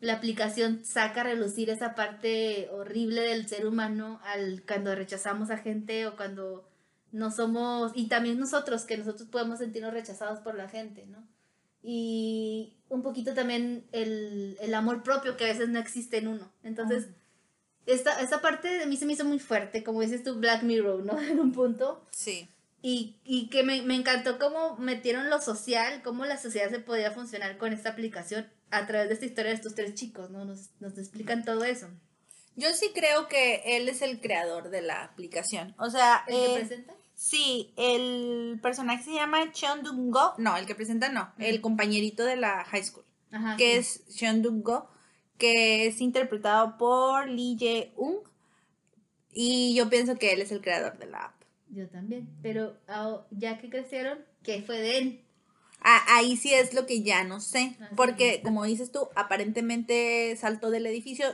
[0.01, 5.57] la aplicación saca a relucir esa parte horrible del ser humano al cuando rechazamos a
[5.57, 6.69] gente o cuando
[7.11, 11.27] no somos, y también nosotros, que nosotros podemos sentirnos rechazados por la gente, ¿no?
[11.81, 16.51] Y un poquito también el, el amor propio que a veces no existe en uno.
[16.61, 17.07] Entonces,
[17.85, 21.03] esta, esta parte de mí se me hizo muy fuerte, como dices tú, Black Mirror,
[21.03, 21.19] ¿no?
[21.19, 22.05] En un punto.
[22.11, 22.47] Sí.
[22.81, 27.11] Y, y que me, me encantó cómo metieron lo social, cómo la sociedad se podía
[27.11, 30.45] funcionar con esta aplicación a través de esta historia de estos tres chicos, ¿no?
[30.45, 31.87] Nos, nos explican todo eso.
[32.55, 35.73] Yo sí creo que él es el creador de la aplicación.
[35.77, 36.93] O sea, ¿El que eh, presenta?
[37.15, 40.33] sí, el personaje se llama Cheon Dong-go.
[40.37, 43.05] No, el que presenta no, el compañerito de la high school.
[43.31, 44.01] Ajá, que sí.
[44.07, 44.89] es Cheon Dong-go,
[45.37, 48.27] que es interpretado por Lee Jae-ung.
[49.31, 51.41] Y yo pienso que él es el creador de la app.
[51.69, 52.27] Yo también.
[52.41, 55.25] Pero ah, ya que crecieron, ¿qué fue de él?
[55.81, 60.71] Ah, ahí sí es lo que ya no sé, porque como dices tú, aparentemente saltó
[60.71, 61.25] del edificio.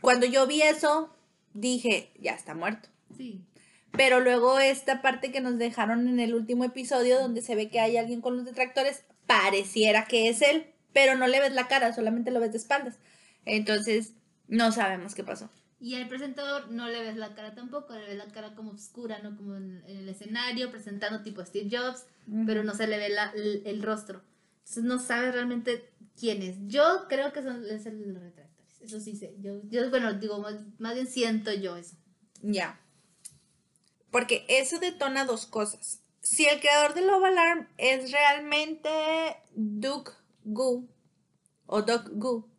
[0.00, 1.14] Cuando yo vi eso,
[1.54, 2.88] dije, ya está muerto.
[3.16, 3.42] Sí.
[3.90, 7.80] Pero luego esta parte que nos dejaron en el último episodio, donde se ve que
[7.80, 11.92] hay alguien con los detractores, pareciera que es él, pero no le ves la cara,
[11.92, 12.98] solamente lo ves de espaldas.
[13.44, 14.12] Entonces,
[14.46, 15.48] No sabemos qué pasó.
[15.84, 19.18] Y al presentador no le ves la cara tampoco, le ves la cara como oscura,
[19.18, 19.36] ¿no?
[19.36, 22.06] Como en, el escenario, presentando tipo Steve Jobs,
[22.46, 24.22] pero no se le ve la- el, el rostro.
[24.60, 26.56] Entonces no sabes realmente quién es.
[26.68, 29.36] Yo creo que son, es el retractores, eso sí sé.
[29.40, 31.96] Yo, yo bueno, digo, más, más bien siento yo eso.
[32.40, 32.80] Ya.
[34.10, 36.00] Porque eso detona dos cosas.
[36.22, 38.88] Si el creador de Love Alarm es realmente
[39.54, 40.12] Duke
[40.44, 40.88] Gu
[41.66, 42.53] o Doc Gu,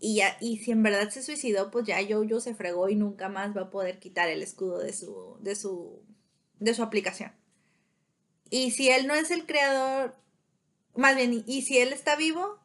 [0.00, 3.28] y, ya, y si en verdad se suicidó, pues ya Jojo se fregó y nunca
[3.28, 6.02] más va a poder quitar el escudo de su, de su,
[6.60, 7.32] de su aplicación.
[8.50, 10.14] Y si él no es el creador,
[10.94, 12.58] más bien, y si él está vivo,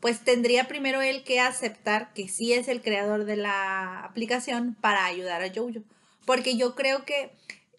[0.00, 5.06] pues tendría primero él que aceptar que sí es el creador de la aplicación para
[5.06, 5.80] ayudar a Jojo.
[6.26, 7.32] Porque yo creo que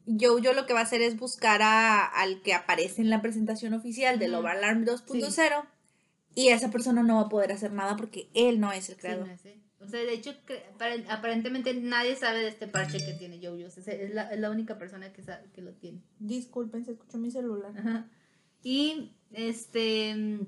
[0.08, 3.74] Jojo lo que va a hacer es buscar a- al que aparece en la presentación
[3.74, 4.34] oficial de Ujú.
[4.38, 5.66] Love Alarm 2.0
[6.36, 9.02] y esa persona no va a poder hacer nada porque él no es el Sí,
[9.02, 9.28] creador.
[9.28, 9.58] no sé.
[9.80, 10.34] O sea, de hecho,
[11.10, 13.68] aparentemente nadie sabe de este parche que tiene Jojo.
[13.68, 16.02] O sea, es la, es la única persona que, sabe, que lo tiene.
[16.20, 17.72] Disculpen, se escuchó mi celular.
[17.78, 18.08] Ajá.
[18.64, 20.16] Y este.
[20.16, 20.48] mm,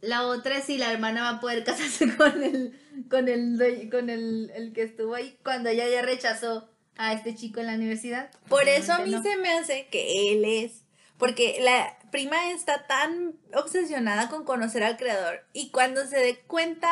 [0.00, 2.78] La otra es si la hermana va a poder casarse con el.
[3.10, 7.60] con el con el, el que estuvo ahí cuando ella ya rechazó a este chico
[7.60, 8.30] en la universidad.
[8.48, 9.22] Por eso a mí no.
[9.22, 10.84] se me hace que él es.
[11.18, 15.44] Porque la prima está tan obsesionada con conocer al creador.
[15.52, 16.88] Y cuando se dé cuenta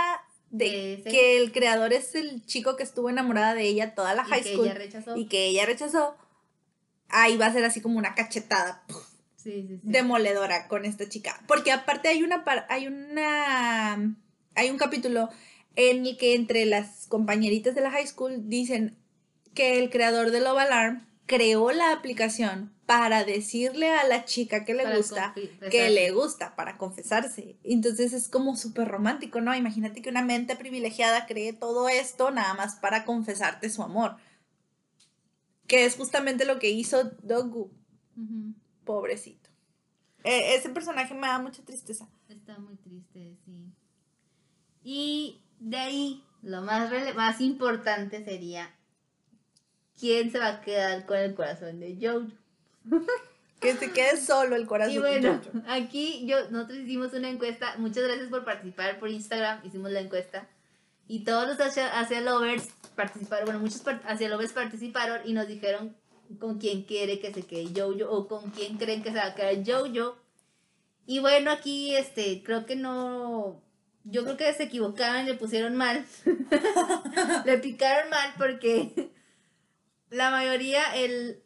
[0.51, 1.09] de ese.
[1.11, 4.43] que el creador es el chico que estuvo enamorada de ella toda la Y high
[4.43, 5.17] que school ella rechazó.
[5.17, 6.17] y que ella rechazó,
[7.09, 8.85] ahí va a ser así como una cachetada
[9.37, 9.81] Sí, sí, sí.
[9.83, 11.41] demoledora con esta chica.
[11.49, 13.95] Porque aparte hay una hay una
[14.55, 15.31] hay un capítulo
[15.77, 18.97] en el que entre las compañeritas de la high school dicen
[19.55, 24.75] que el creador de Love Alarm creó la aplicación para decirle a la chica que
[24.75, 25.35] le Para gusta
[25.71, 27.57] que le gusta para confesarse.
[27.65, 29.55] Entonces es como súper romántico, ¿no?
[29.55, 34.17] Imagínate que una mente privilegiada cree todo esto nada más para confesarte su amor.
[35.67, 37.71] Que es justamente lo que hizo Dogu.
[38.85, 39.51] Pobrecito.
[40.25, 42.09] Eh, ese personaje me da mucha tristeza.
[42.29, 43.73] Está muy triste, sí.
[44.83, 48.75] Y de ahí, lo más, más importante sería
[49.99, 52.44] quién se va a quedar con el corazón de Jojo.
[53.61, 54.93] Que se quede solo el corazón.
[54.93, 57.77] Y bueno, aquí yo, nosotros hicimos una encuesta.
[57.79, 59.65] Muchas gracias por participar por Instagram.
[59.65, 60.47] Hicimos la encuesta.
[61.09, 63.47] Y todos los hacia, lovers participaron.
[63.47, 65.97] Bueno, muchos hacia lovers participaron y nos dijeron
[66.39, 69.35] con quién quiere que se quede Jojo o con quién creen que se va a
[69.35, 70.17] quedar Jojo.
[71.07, 73.63] Y bueno, aquí este, creo que no.
[74.05, 76.05] Yo creo que se equivocaron le pusieron mal.
[77.47, 79.11] le picaron mal porque
[80.11, 81.44] la mayoría, el.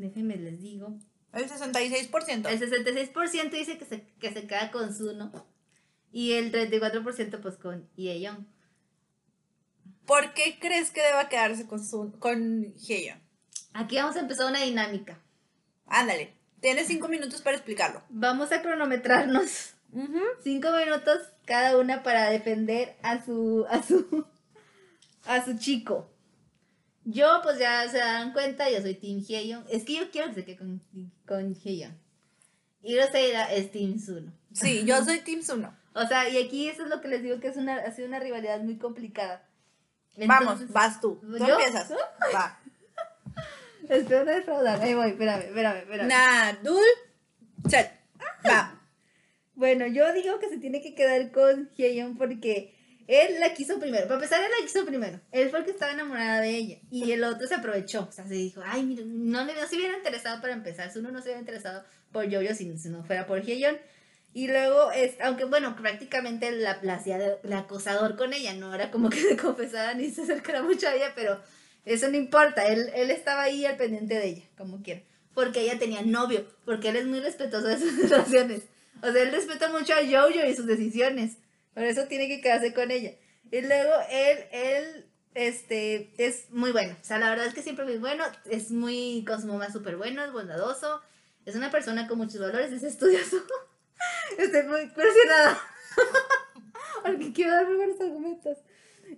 [0.00, 0.98] Déjenme les digo.
[1.32, 2.48] El 66%.
[2.48, 5.30] El 66% dice que se, que se queda con Zuno.
[6.12, 8.48] Y el 34% pues con Yeon.
[10.06, 13.20] ¿Por qué crees que deba quedarse con, su, con Hyeon?
[13.72, 15.20] Aquí vamos a empezar una dinámica.
[15.86, 16.34] Ándale.
[16.60, 18.02] Tienes cinco minutos para explicarlo.
[18.08, 19.74] Vamos a cronometrarnos.
[20.42, 24.26] Cinco minutos cada una para defender a su, a su,
[25.26, 26.09] a su chico.
[27.04, 29.64] Yo, pues ya se dan cuenta, yo soy Team Hyeon.
[29.70, 30.82] Es que yo quiero que se quede con,
[31.26, 31.96] con Hyeon.
[32.82, 34.32] Y Roseira es Team Zuno.
[34.52, 35.78] Sí, yo soy Team Suno.
[35.92, 38.06] O sea, y aquí eso es lo que les digo que es una, ha sido
[38.06, 39.44] una rivalidad muy complicada.
[40.16, 41.16] Vamos, vas tú.
[41.20, 41.58] Tú ¿Yo?
[41.58, 41.90] empiezas.
[42.32, 42.60] Va.
[43.88, 44.80] Espero no defraudar.
[44.80, 46.08] Ahí voy, espérame, espérame, espérame.
[46.08, 46.84] Nadul.
[47.68, 47.90] Set.
[48.46, 48.76] Va.
[49.54, 52.74] Bueno, yo digo que se tiene que quedar con Hyeon porque
[53.10, 54.04] él la quiso primero.
[54.04, 55.20] Para empezar, él la quiso primero.
[55.32, 56.78] Él fue el que estaba enamorada de ella.
[56.92, 58.06] Y el otro se aprovechó.
[58.08, 60.92] O sea, se dijo, ay, mira, no, no se hubiera interesado para empezar.
[60.94, 61.82] Uno no se hubiera interesado
[62.12, 63.78] por Jojo si, si no fuera por Hyeon.
[64.32, 68.54] Y luego, es, aunque bueno, prácticamente la, la hacía de, acosador con ella.
[68.54, 71.40] No era como que se confesara ni se acercara mucho a ella, pero
[71.84, 72.68] eso no importa.
[72.68, 75.02] Él, él estaba ahí al pendiente de ella, como quiera.
[75.34, 76.46] Porque ella tenía novio.
[76.64, 78.62] Porque él es muy respetuoso de sus relaciones.
[79.02, 81.38] O sea, él respeta mucho a Jojo y sus decisiones.
[81.74, 83.12] Por eso tiene que quedarse con ella.
[83.50, 86.96] Y luego él, él, este, es muy bueno.
[87.00, 88.24] O sea, la verdad es que siempre es bueno.
[88.48, 91.00] Es muy, mamá súper bueno, es bondadoso.
[91.46, 93.36] Es una persona con muchos valores, es estudioso.
[94.38, 95.60] Estoy muy presionada.
[97.04, 98.58] Porque quiero dar buenos argumentos.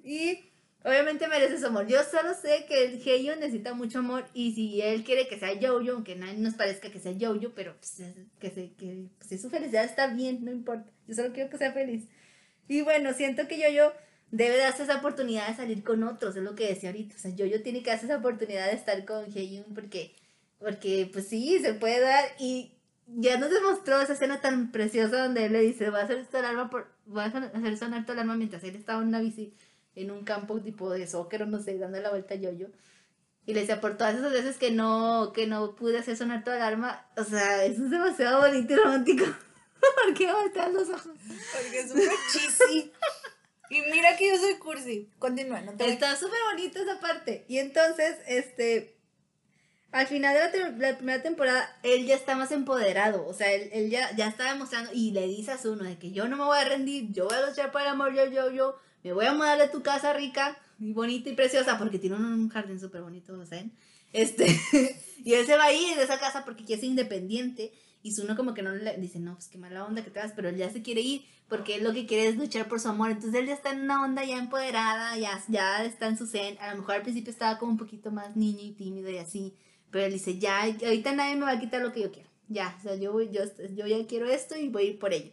[0.05, 0.51] Y
[0.85, 1.87] obviamente merece su amor.
[1.87, 4.25] Yo solo sé que el Heyo necesita mucho amor.
[4.35, 7.77] Y si él quiere que sea Jojo, aunque nadie nos parezca que sea Jojo, pero
[7.77, 10.91] pues, es- que, se, que si su felicidad está bien, no importa.
[11.07, 12.09] Yo solo quiero que sea feliz.
[12.69, 13.93] Y bueno, siento que Yoyo
[14.31, 17.17] debe darse esa oportunidad de salir con otros, es lo que decía ahorita.
[17.17, 20.15] O sea, Yoyo tiene que darse esa oportunidad de estar con Heyun porque,
[20.59, 22.25] porque pues sí, se puede dar.
[22.39, 22.73] Y
[23.07, 26.39] ya nos demostró esa escena tan preciosa donde él le dice, va a hacer esta
[26.39, 29.55] alarma por, voy a hacer sonar tu alarma mientras él estaba en una bici
[29.95, 32.69] en un campo tipo de soccer o no sé, dando la vuelta yo-yo.
[33.45, 36.51] Y le decía, por todas esas veces que no, que no pude hacer sonar tu
[36.51, 39.25] alarma, o sea, eso es demasiado bonito y romántico.
[40.05, 41.13] ¿Por qué volteas los ojos?
[41.53, 42.93] Porque es súper cheesy.
[43.71, 45.09] Y mira que yo soy cursi.
[45.19, 47.45] Continúa, no te Está súper bonita esa parte.
[47.49, 48.97] Y entonces, este,
[49.93, 53.27] al final de la, te- la primera temporada, él ya está más empoderado.
[53.27, 56.13] O sea, él, él ya, ya está demostrando y le dice a Zuno de que
[56.13, 58.51] yo no me voy a rendir, yo voy a luchar por el amor, yo, yo,
[58.51, 58.77] yo.
[59.03, 62.25] Me voy a mudar de tu casa rica y bonita y preciosa porque tiene un,
[62.25, 63.73] un jardín súper bonito, ¿saben?
[64.13, 64.47] Este,
[65.25, 67.73] y él se va a ir de esa casa porque quiere ser independiente.
[68.03, 70.33] Y Zuno como que no le dice, no, pues qué mala onda que te vas,
[70.35, 72.89] pero él ya se quiere ir porque él lo que quiere es luchar por su
[72.89, 73.11] amor.
[73.11, 76.59] Entonces él ya está en una onda ya empoderada, ya, ya está en su zen.
[76.61, 79.55] A lo mejor al principio estaba como un poquito más niño y tímido y así,
[79.91, 82.29] pero él dice, ya, ahorita nadie me va a quitar lo que yo quiero.
[82.49, 83.43] Ya, o sea, yo, voy- yo,
[83.77, 85.33] yo ya quiero esto y voy a ir por ello.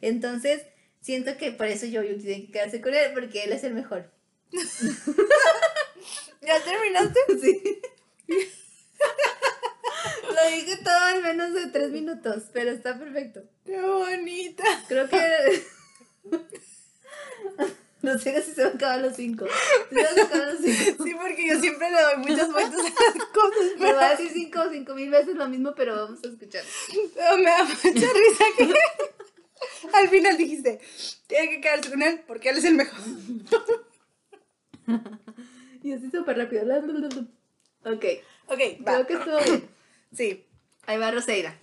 [0.00, 0.62] Entonces,
[1.00, 3.74] siento que por eso yo, yo tiene que quedarse con él porque él es el
[3.74, 4.10] mejor.
[6.40, 7.20] ¿Ya terminaste?
[7.40, 7.80] Sí.
[10.22, 13.42] Lo dije todo en menos de tres minutos, pero está perfecto.
[13.64, 14.64] Qué bonita.
[14.88, 15.62] Creo que.
[18.00, 19.44] No sé si se van a acabar los cinco.
[19.90, 21.04] Se van a acabar los cinco.
[21.04, 22.84] Sí, porque yo siempre le doy muchas vueltas a
[23.18, 26.20] las cosas, Me va a decir cinco o cinco mil veces lo mismo, pero vamos
[26.24, 26.62] a escuchar.
[27.12, 28.72] pero me da mucha risa que
[29.92, 30.80] al final dijiste,
[31.26, 33.00] tiene que quedarse con él porque él es el mejor.
[35.82, 36.62] Y así súper rápido.
[37.84, 38.04] Ok,
[38.46, 39.04] Ok, va.
[39.04, 39.68] creo que estuvo bien.
[40.12, 40.44] Sí.
[40.88, 41.54] Ahí va Roseira.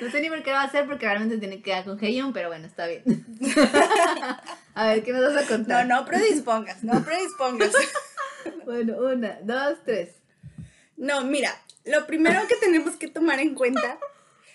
[0.00, 2.02] No sé ni por qué lo va a hacer porque realmente tiene que quedar con
[2.02, 3.02] Heiyun, pero bueno, está bien.
[4.74, 5.86] A ver, ¿qué nos vas a No, contar?
[5.86, 7.70] no predispongas, no predispongas.
[8.66, 10.10] Bueno, una, dos, tres.
[10.98, 11.50] No, mira,
[11.84, 13.98] lo primero que tenemos que tomar en cuenta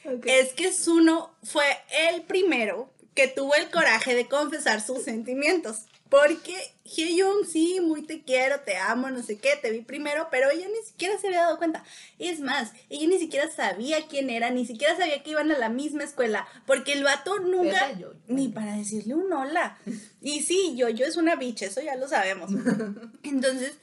[0.26, 1.66] es que Zuno fue
[2.12, 5.86] el primero que tuvo el coraje de confesar sus sentimientos.
[6.10, 6.56] Porque
[6.86, 10.66] Hyun, sí, muy te quiero, te amo, no sé qué, te vi primero, pero ella
[10.68, 11.84] ni siquiera se había dado cuenta.
[12.18, 15.70] Es más, ella ni siquiera sabía quién era, ni siquiera sabía que iban a la
[15.70, 19.78] misma escuela, porque el vato nunca, Esa yo- ni para decirle un hola.
[20.20, 22.50] Y sí, yo, yo es una bicha, eso ya lo sabemos.
[23.24, 23.74] Entonces,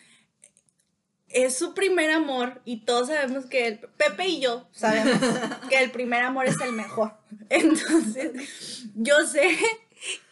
[1.36, 5.20] es su primer amor y todos sabemos que el, Pepe y yo sabemos
[5.68, 7.12] que el primer amor es el mejor.
[7.50, 9.56] Entonces, yo sé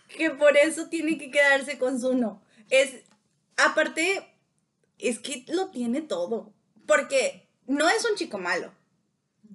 [0.08, 2.42] que por eso tiene que quedarse con su no.
[2.70, 3.02] Es,
[3.58, 4.34] aparte,
[4.98, 6.54] es que lo tiene todo,
[6.86, 8.72] porque no es un chico malo.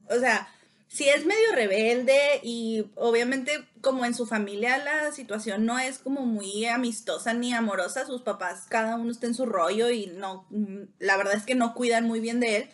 [0.08, 0.54] O sea,
[0.88, 6.26] si es medio rebelde y obviamente como en su familia la situación no es como
[6.26, 10.84] muy amistosa ni amorosa, sus papás cada uno está en su rollo y no, mm,
[11.00, 12.70] la verdad es que no cuidan muy bien de él,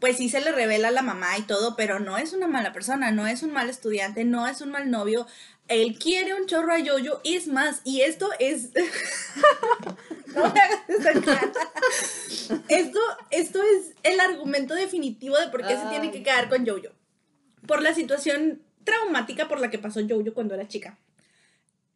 [0.00, 2.72] pues sí se le revela a la mamá y todo, pero no es una mala
[2.72, 5.26] persona, no es un mal estudiante, no es un mal novio,
[5.68, 8.70] él quiere un chorro a Yoyo y es más, y esto es...
[10.34, 11.52] no me hagas esa cara.
[12.68, 12.98] Esto,
[13.30, 16.92] esto es el argumento definitivo de por qué se tiene que quedar con Jojo.
[17.66, 20.98] Por la situación traumática por la que pasó Jojo cuando era chica.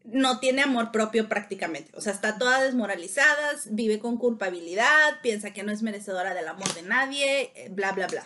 [0.05, 1.91] No tiene amor propio prácticamente.
[1.95, 6.73] O sea, está toda desmoralizada, vive con culpabilidad, piensa que no es merecedora del amor
[6.75, 8.25] de nadie, eh, bla, bla, bla.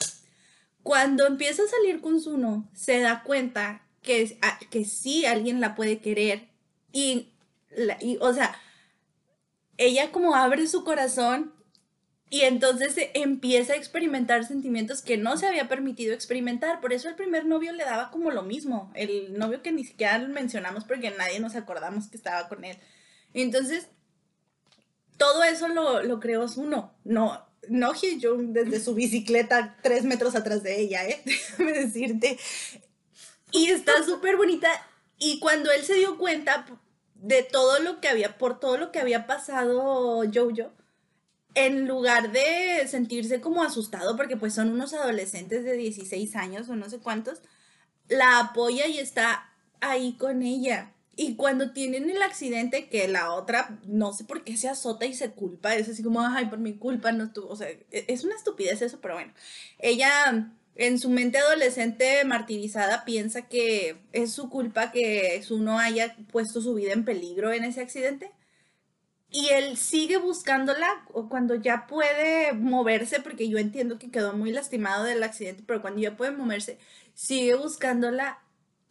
[0.84, 5.60] Cuando empieza a salir con Zuno, se da cuenta que, es- a- que sí alguien
[5.60, 6.48] la puede querer.
[6.92, 7.30] Y,
[8.00, 8.54] y, o sea,
[9.76, 11.52] ella como abre su corazón
[12.32, 16.80] y entonces empieza a experimentar sentimientos que no se había permitido experimentar.
[16.80, 18.90] Por eso el primer novio le daba como lo mismo.
[18.94, 22.78] El novio que ni siquiera mencionamos porque nadie nos acordamos que estaba con él.
[23.34, 23.88] Entonces,
[25.18, 26.94] todo eso lo, lo creó Zuno.
[27.04, 31.20] No, no Hyejung desde su bicicleta tres metros atrás de ella, ¿eh?
[31.26, 32.38] Déjame decirte.
[33.50, 34.70] Y está súper bonita.
[35.18, 36.64] Y cuando él se dio cuenta
[37.14, 40.72] de todo lo que había, por todo lo que había pasado Jojo,
[41.54, 46.76] en lugar de sentirse como asustado, porque pues son unos adolescentes de 16 años o
[46.76, 47.42] no sé cuántos,
[48.08, 49.50] la apoya y está
[49.80, 50.92] ahí con ella.
[51.16, 55.14] Y cuando tienen el accidente, que la otra, no sé por qué se azota y
[55.14, 58.24] se culpa, es así como, ay, por mi culpa no estuvo, o sea, e- es
[58.24, 59.32] una estupidez eso, pero bueno,
[59.78, 66.16] ella en su mente adolescente martirizada piensa que es su culpa que su no haya
[66.32, 68.30] puesto su vida en peligro en ese accidente.
[69.32, 70.86] Y él sigue buscándola
[71.30, 76.00] cuando ya puede moverse, porque yo entiendo que quedó muy lastimado del accidente, pero cuando
[76.00, 76.78] ya puede moverse,
[77.14, 78.38] sigue buscándola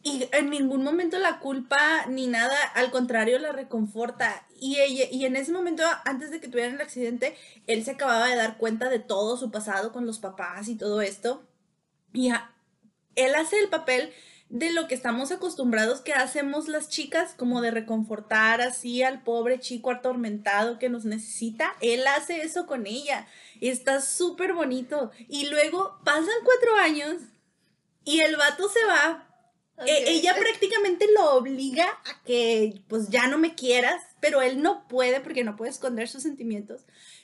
[0.03, 4.47] y en ningún momento la culpa ni nada, al contrario, la reconforta.
[4.59, 7.37] Y, ella, y en ese momento, antes de que tuvieran el accidente,
[7.67, 11.01] él se acababa de dar cuenta de todo su pasado con los papás y todo
[11.01, 11.47] esto.
[12.13, 12.31] Y
[13.15, 14.11] él hace el papel
[14.51, 19.61] de lo que estamos acostumbrados que hacemos las chicas, como de reconfortar así al pobre
[19.61, 21.73] chico atormentado que nos necesita.
[21.79, 23.27] Él hace eso con ella.
[23.61, 25.11] Está súper bonito.
[25.29, 27.21] Y luego pasan cuatro años
[28.03, 29.25] y el vato se va.
[29.85, 34.85] E- ella prácticamente lo obliga a que pues ya no me quieras, pero él no
[34.89, 36.81] puede porque no puede esconder sus sentimientos.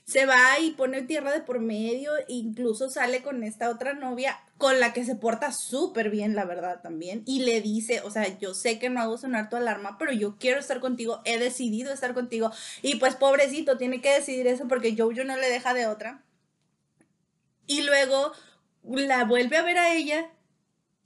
[0.07, 4.79] Se va y pone tierra de por medio, incluso sale con esta otra novia con
[4.79, 7.23] la que se porta súper bien, la verdad, también.
[7.25, 10.37] Y le dice, o sea, yo sé que no hago sonar tu alarma, pero yo
[10.39, 12.51] quiero estar contigo, he decidido estar contigo.
[12.81, 16.23] Y pues pobrecito, tiene que decidir eso porque Jojo no le deja de otra.
[17.65, 18.31] Y luego
[18.85, 20.29] la vuelve a ver a ella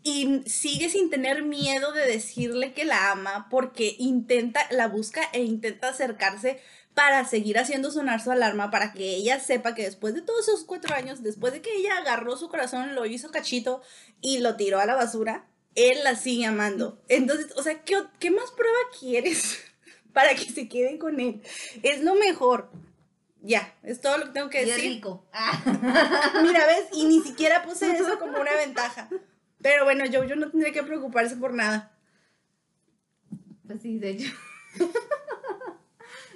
[0.04, 5.41] y sigue sin tener miedo de decirle que la ama porque intenta, la busca e
[5.43, 6.60] intenta acercarse
[6.94, 10.66] para seguir haciendo sonar su alarma, para que ella sepa que después de todos esos
[10.66, 13.82] cuatro años, después de que ella agarró su corazón, lo hizo cachito
[14.20, 17.02] y lo tiró a la basura, él la sigue amando.
[17.08, 19.60] Entonces, o sea, ¿qué, qué más prueba quieres
[20.14, 21.42] para que se quede con él?
[21.82, 22.70] Es lo mejor.
[23.44, 24.92] Ya, es todo lo que tengo que Y es decir.
[24.92, 25.26] rico.
[25.34, 25.64] Ah.
[26.44, 29.10] Mira, ves, y ni siquiera puse eso como una ventaja.
[29.62, 31.92] Pero bueno, yo, yo no tendría que preocuparse por nada.
[33.66, 34.32] Pues sí, de hecho.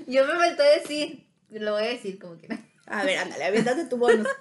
[0.08, 2.60] Yo me faltó decir, lo voy a decir como quiera.
[2.88, 4.28] A ver, ándale, aviéntate tu bonus.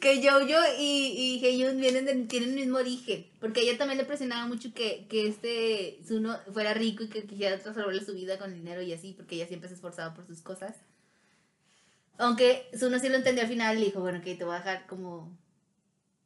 [0.00, 3.24] Que Jojo y, y Heyun vienen de- tienen el mismo origen.
[3.38, 7.22] Porque a ella también le presionaba mucho que, que este Zuno fuera rico y que
[7.22, 10.40] quisiera resolverle su vida con dinero y así, porque ella siempre se esforzaba por sus
[10.42, 10.74] cosas.
[12.18, 14.58] Aunque Zuno sí lo entendió al final y le dijo, bueno, que te voy a
[14.58, 15.38] dejar como.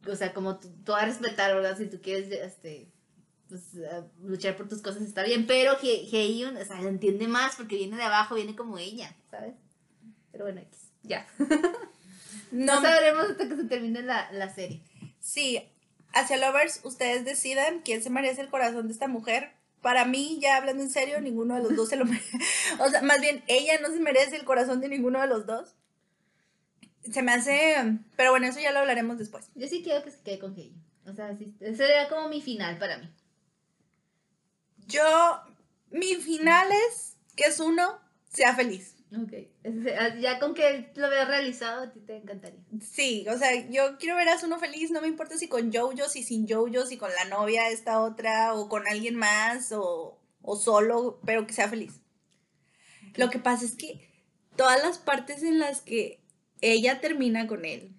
[0.09, 1.77] O sea, como tú, tú vas a respetar, ¿verdad?
[1.77, 2.89] Si tú quieres este,
[3.49, 5.47] pues, a- luchar por tus cosas está bien.
[5.47, 9.15] Pero He- Heyun, o sea, lo entiende más porque viene de abajo, viene como ella,
[9.31, 9.55] ¿sabes?
[10.33, 11.27] Pero bueno, X, ya.
[12.53, 14.81] No, No, sabremos hasta que se termine la, la serie.
[15.19, 15.61] sí,
[16.13, 19.51] hacia Lovers, ustedes decidan quién se merece el corazón de esta mujer.
[19.83, 22.39] Para mí, ya hablando en serio, ninguno de los dos se lo merece.
[22.79, 25.75] O sea, más bien, ella no se merece el corazón de ninguno de los dos.
[27.13, 27.77] Se me hace.
[28.17, 29.49] Pero bueno, eso ya lo hablaremos después.
[29.55, 30.83] Yo sí quiero que se quede con Heiyun.
[31.07, 33.09] O sea, sí, ese como mi final para mí.
[34.87, 35.43] Yo.
[35.91, 38.97] Mi final es que es uno sea feliz.
[39.13, 39.33] Ok.
[39.99, 42.61] Ah, ya con que lo veas realizado, a ti te encantaría.
[42.83, 46.09] Sí, o sea, yo quiero ver a uno feliz, no me importa si con Jojo,
[46.09, 50.57] si sin Jojo, si con la novia esta otra, o con alguien más, o, o
[50.57, 52.01] solo, pero que sea feliz.
[53.15, 54.01] Lo que pasa es que
[54.57, 56.21] todas las partes en las que
[56.61, 57.95] ella termina con él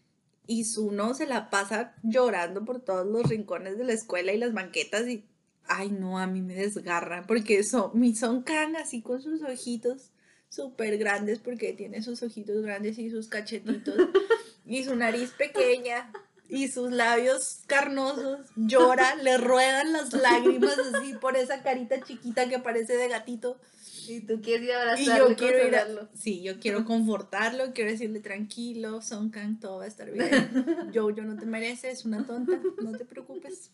[0.46, 4.54] y Suno se la pasa llorando por todos los rincones de la escuela y las
[4.54, 5.26] banquetas y,
[5.68, 10.12] ay no, a mí me desgarra, porque eso, mi Son Kang así con sus ojitos
[10.50, 13.96] súper grandes, porque tiene sus ojitos grandes y sus cachetitos
[14.66, 16.12] y su nariz pequeña
[16.50, 22.60] y sus labios carnosos, llora, le ruedan las lágrimas así por esa carita chiquita que
[22.60, 23.60] parece de gatito.
[24.08, 27.74] Y tú quieres ir a Y abrazarlo, yo quiero ir a, sí, yo quiero confortarlo,
[27.74, 30.92] quiero decirle tranquilo, Son Kang, todo va a estar bien.
[30.94, 33.72] Yo, yo no te mereces, una tonta, no te preocupes.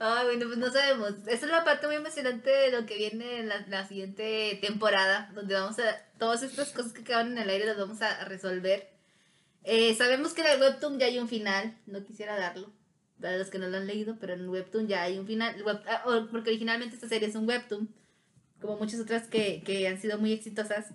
[0.00, 1.14] Ay, bueno, pues no sabemos.
[1.26, 5.30] Esa es la parte muy emocionante de lo que viene en la, la siguiente temporada,
[5.34, 6.04] donde vamos a.
[6.18, 8.88] Todas estas cosas que quedan en el aire las vamos a resolver.
[9.64, 12.72] Eh, sabemos que en el Webtoon ya hay un final, no quisiera darlo.
[13.20, 15.56] Para los que no lo han leído, pero en el Webtoon ya hay un final.
[15.86, 17.92] ah, porque originalmente esta serie es un Webtoon,
[18.60, 20.86] como muchas otras que, que han sido muy exitosas.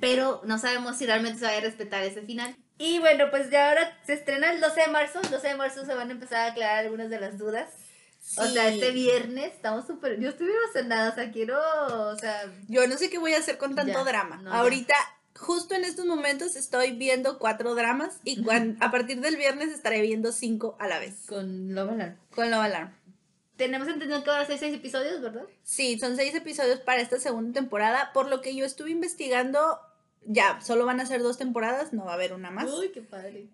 [0.00, 2.56] Pero no sabemos si realmente se va a respetar ese final.
[2.78, 5.20] Y bueno, pues ya ahora se estrena el 12 de marzo.
[5.20, 7.87] El 12 de marzo se van a empezar a aclarar algunas de las dudas.
[8.36, 10.18] O sea, este viernes estamos súper.
[10.20, 11.58] Yo estoy emocionada, o sea, quiero.
[12.10, 14.36] O sea, Yo no sé qué voy a hacer con tanto Ya, drama.
[14.42, 14.58] no, ya.
[14.58, 14.94] Ahorita,
[15.36, 20.02] justo en estos momentos, estoy viendo cuatro dramas y cuan- a partir del viernes estaré
[20.02, 21.24] viendo cinco a la vez.
[21.26, 22.16] con Love Alarm.
[22.34, 22.94] Con Love Alarm.
[23.56, 25.42] Tenemos entendido que van a ser seis episodios, ¿verdad?
[25.64, 28.12] Sí, son seis episodios para esta segunda temporada.
[28.12, 29.80] Por lo que yo estuve investigando,
[30.24, 32.70] ya, solo van a ser dos temporadas, no va a haber una más.
[32.70, 33.48] Uy, qué padre.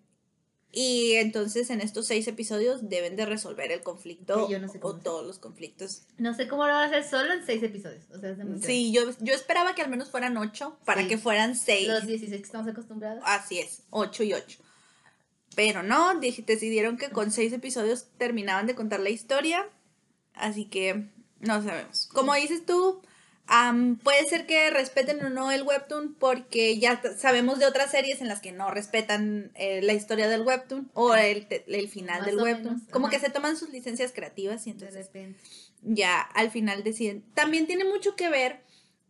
[0.77, 4.91] Y entonces en estos seis episodios deben de resolver el conflicto yo no sé cómo
[4.93, 5.03] o hacer.
[5.05, 6.01] todos los conflictos.
[6.17, 8.03] No sé cómo lo van a hacer solo en seis episodios.
[8.13, 8.37] O sea, es.
[8.65, 11.07] Sí, yo, yo esperaba que al menos fueran ocho para Sí.
[11.07, 11.87] que fueran seis.
[11.87, 13.23] Los 16 que estamos acostumbrados.
[13.25, 14.59] Así es, 8 y 8.
[15.55, 19.65] Pero no, decidieron que con 6 episodios terminaban de contar la historia.
[20.33, 21.07] Así que
[21.39, 22.07] no sabemos.
[22.07, 23.01] Como dices tú,
[23.47, 28.21] am, puede ser que respeten o no el webtoon porque ya sabemos de otras series
[28.21, 32.19] en las que no respetan eh, la historia del webtoon o el, te- el final
[32.19, 32.75] Más del webtoon.
[32.75, 33.15] menos, Como ajá.
[33.17, 35.09] que se toman sus licencias creativas y entonces
[35.83, 37.23] ya al final deciden.
[37.35, 38.61] También tiene mucho que ver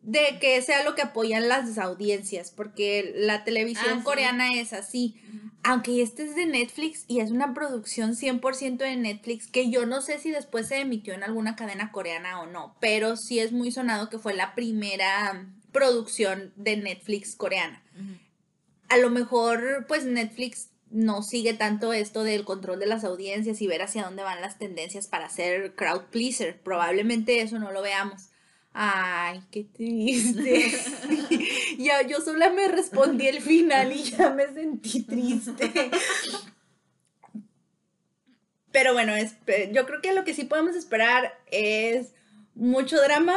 [0.02, 4.04] de que sea lo que apoyan las audiencias, porque la televisión Ah, sí.
[4.04, 5.16] coreana es así.
[5.68, 10.00] Aunque este es de Netflix y es una producción 100% de Netflix, que yo no
[10.02, 13.72] sé si después se emitió en alguna cadena coreana o no, pero sí es muy
[13.72, 17.82] sonado que fue la primera producción de Netflix coreana.
[18.90, 23.66] A lo mejor, pues Netflix no sigue tanto esto del control de las audiencias y
[23.66, 26.62] ver hacia dónde van las tendencias para ser crowd pleaser.
[26.62, 28.30] Probablemente eso no lo veamos.
[28.78, 30.70] Ay, qué triste.
[31.80, 35.90] ya, yo sola me respondí el final y ya me sentí triste.
[38.72, 42.14] Pero bueno, espe- yo creo que lo que sí podemos esperar es
[42.54, 43.36] mucho drama,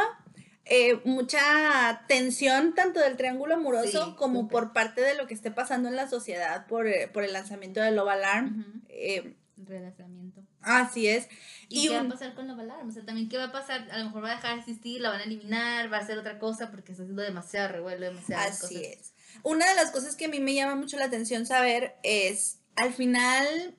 [0.65, 5.51] eh, mucha tensión tanto del triángulo amoroso Sí, como por parte de lo que esté
[5.51, 8.83] pasando en la sociedad por, eh, por el lanzamiento de Love Alarm.
[8.89, 9.35] Eh,
[9.65, 10.41] Relanzamiento.
[10.61, 11.27] Así es.
[11.69, 12.89] ¿Y, Y qué va a pasar con la Alarm?
[12.89, 15.01] O sea, también qué va a pasar, a lo mejor va a dejar de existir,
[15.01, 18.63] la van a eliminar, va a hacer otra cosa porque está haciendo demasiado revuelo, demasiadas
[18.63, 18.91] Así cosas.
[18.91, 19.13] es.
[19.43, 22.93] Una de las cosas que a mí me llama mucho la atención saber es, al
[22.93, 23.75] final,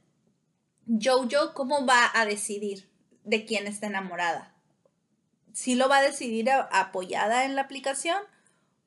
[0.86, 2.88] Jojo, ¿cómo va a decidir
[3.24, 4.54] de quién está enamorada?
[5.52, 8.18] ¿Sí lo va a decidir apoyada en la aplicación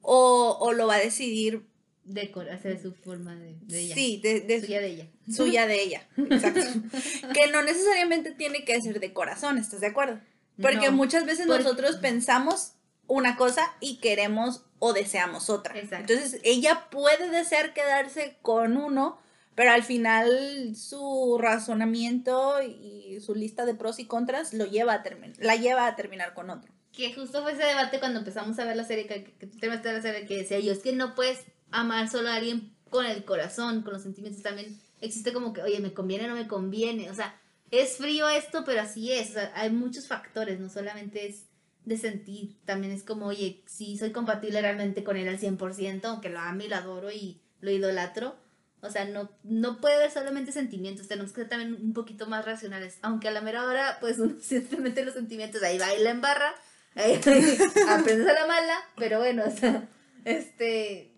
[0.02, 1.68] o, o lo va a decidir,
[2.06, 3.96] Decor, hacer su forma de, de ella.
[3.96, 5.08] sí, de, de- suya de ella.
[5.34, 6.08] suya de ella?
[6.18, 6.62] Exacto.
[7.34, 10.20] que no necesariamente tiene que ser de corazón, ¿estás de acuerdo?
[10.62, 12.74] Porque No, muchas veces porque- nosotros pensamos
[13.08, 15.78] una cosa y queremos o deseamos otra.
[15.80, 16.14] Exacto.
[16.14, 19.18] Entonces ella puede desear quedarse con uno,
[19.56, 25.04] pero al final su razonamiento y su lista de pros y contras lo lleva a
[25.04, 26.72] terminar, la lleva a terminar con otro.
[26.92, 29.88] Que justo fue ese debate cuando empezamos a ver la serie, que, que tú terminaste
[29.90, 31.40] de ver la serie, que decía yo, es que no puedes
[31.74, 34.80] amar solo a alguien con el corazón, con los sentimientos también.
[35.02, 37.10] Existe como que, oye, me conviene o no me conviene.
[37.10, 37.40] O sea,
[37.72, 39.32] es frío esto, pero así es.
[39.32, 41.46] O sea, hay muchos factores, no solamente es
[41.86, 42.56] de sentir.
[42.66, 46.66] También es como, oye, sí, soy compatible realmente con él al 100%, aunque lo ame
[46.66, 48.38] y lo adoro y lo idolatro.
[48.82, 52.44] O sea, no, no puede haber solamente sentimientos, tenemos que ser también un poquito más
[52.44, 53.00] racionales.
[53.02, 56.54] Aunque a la mera hora, pues uno simplemente los sentimientos, ahí baila en barra,
[56.96, 57.16] ahí
[57.90, 59.88] aprendes a la mala, pero bueno, o sea,
[60.26, 61.13] este,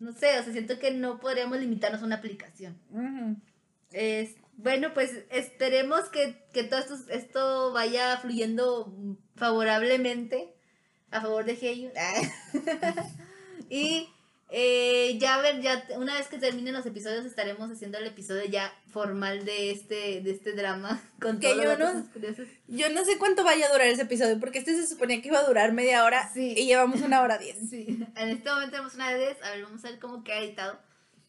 [0.00, 2.76] no sé, o sea, siento que no podríamos limitarnos a una aplicación.
[3.92, 8.92] Es, bueno, pues esperemos que, que todo esto, esto vaya fluyendo
[9.36, 10.54] favorablemente
[11.10, 11.90] a favor de Heyu.
[13.70, 14.08] y
[14.50, 18.72] eh, ya ver, ya una vez que terminen los episodios estaremos haciendo el episodio ya
[18.92, 22.46] formal de este, de este drama con Que todos los yo no- más curiosos.
[22.68, 25.38] Yo no sé cuánto vaya a durar ese episodio, porque este se suponía que iba
[25.40, 26.54] a durar media hora Sí.
[26.56, 27.56] y llevamos una hora diez.
[27.70, 27.86] Sí,
[28.16, 30.78] en este momento tenemos una de 10, a ver, vamos a ver cómo queda editado.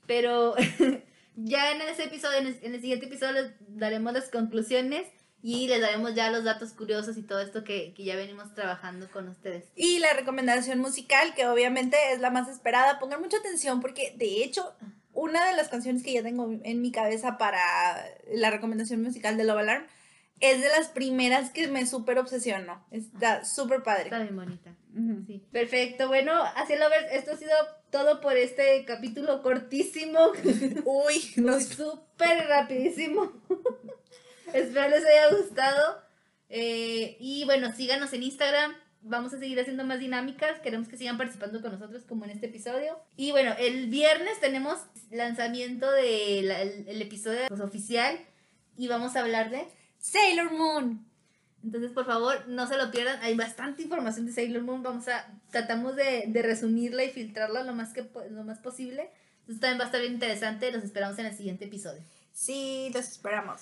[0.05, 0.55] Pero
[1.36, 5.07] ya en ese episodio, en el, en el siguiente episodio les daremos las conclusiones
[5.42, 9.10] y les daremos ya los datos curiosos y todo esto que, que ya venimos trabajando
[9.12, 9.66] con ustedes.
[9.76, 13.00] Y la recomendación musical, que obviamente es la más esperada.
[13.00, 14.76] Pongan mucha atención porque, de hecho,
[15.14, 17.60] una de las canciones que ya tengo en mi cabeza para
[18.34, 19.86] la recomendación musical de Love Alarm
[20.42, 22.84] es de las primeras que me súper obsesionó.
[22.92, 24.06] Está súper padre.
[24.06, 24.76] Está bien bonita.
[24.94, 25.24] Ujú.
[25.26, 25.44] Sí.
[25.52, 27.56] Perfecto, bueno, así lovers, esto ha sido
[27.90, 30.32] todo por este capítulo cortísimo.
[30.86, 31.66] Uy, nos...
[31.66, 33.32] súper rapidísimo.
[34.54, 36.02] Espero les haya gustado.
[36.50, 38.74] Eh, y bueno, síganos en Instagram.
[39.02, 40.60] Vamos a seguir haciendo más dinámicas.
[40.62, 43.00] Queremos que sigan participando con nosotros como en este episodio.
[43.16, 44.80] Y bueno, el viernes tenemos
[45.12, 48.18] lanzamiento del el episodio pues, oficial.
[48.78, 49.66] Y vamos a hablar de...
[50.00, 51.06] Sailor Moon.
[51.64, 53.20] Entonces, por favor, no se lo pierdan.
[53.22, 54.84] Hay bastante información de Sailor Moon.
[54.84, 55.28] Vamos a...
[55.52, 59.10] Tratamos de, de resumirla y filtrarla lo más, que, lo más posible.
[59.41, 60.72] Entonces también va a estar bien interesante.
[60.72, 62.02] Los esperamos en el siguiente episodio.
[62.34, 63.62] Sí, los esperamos.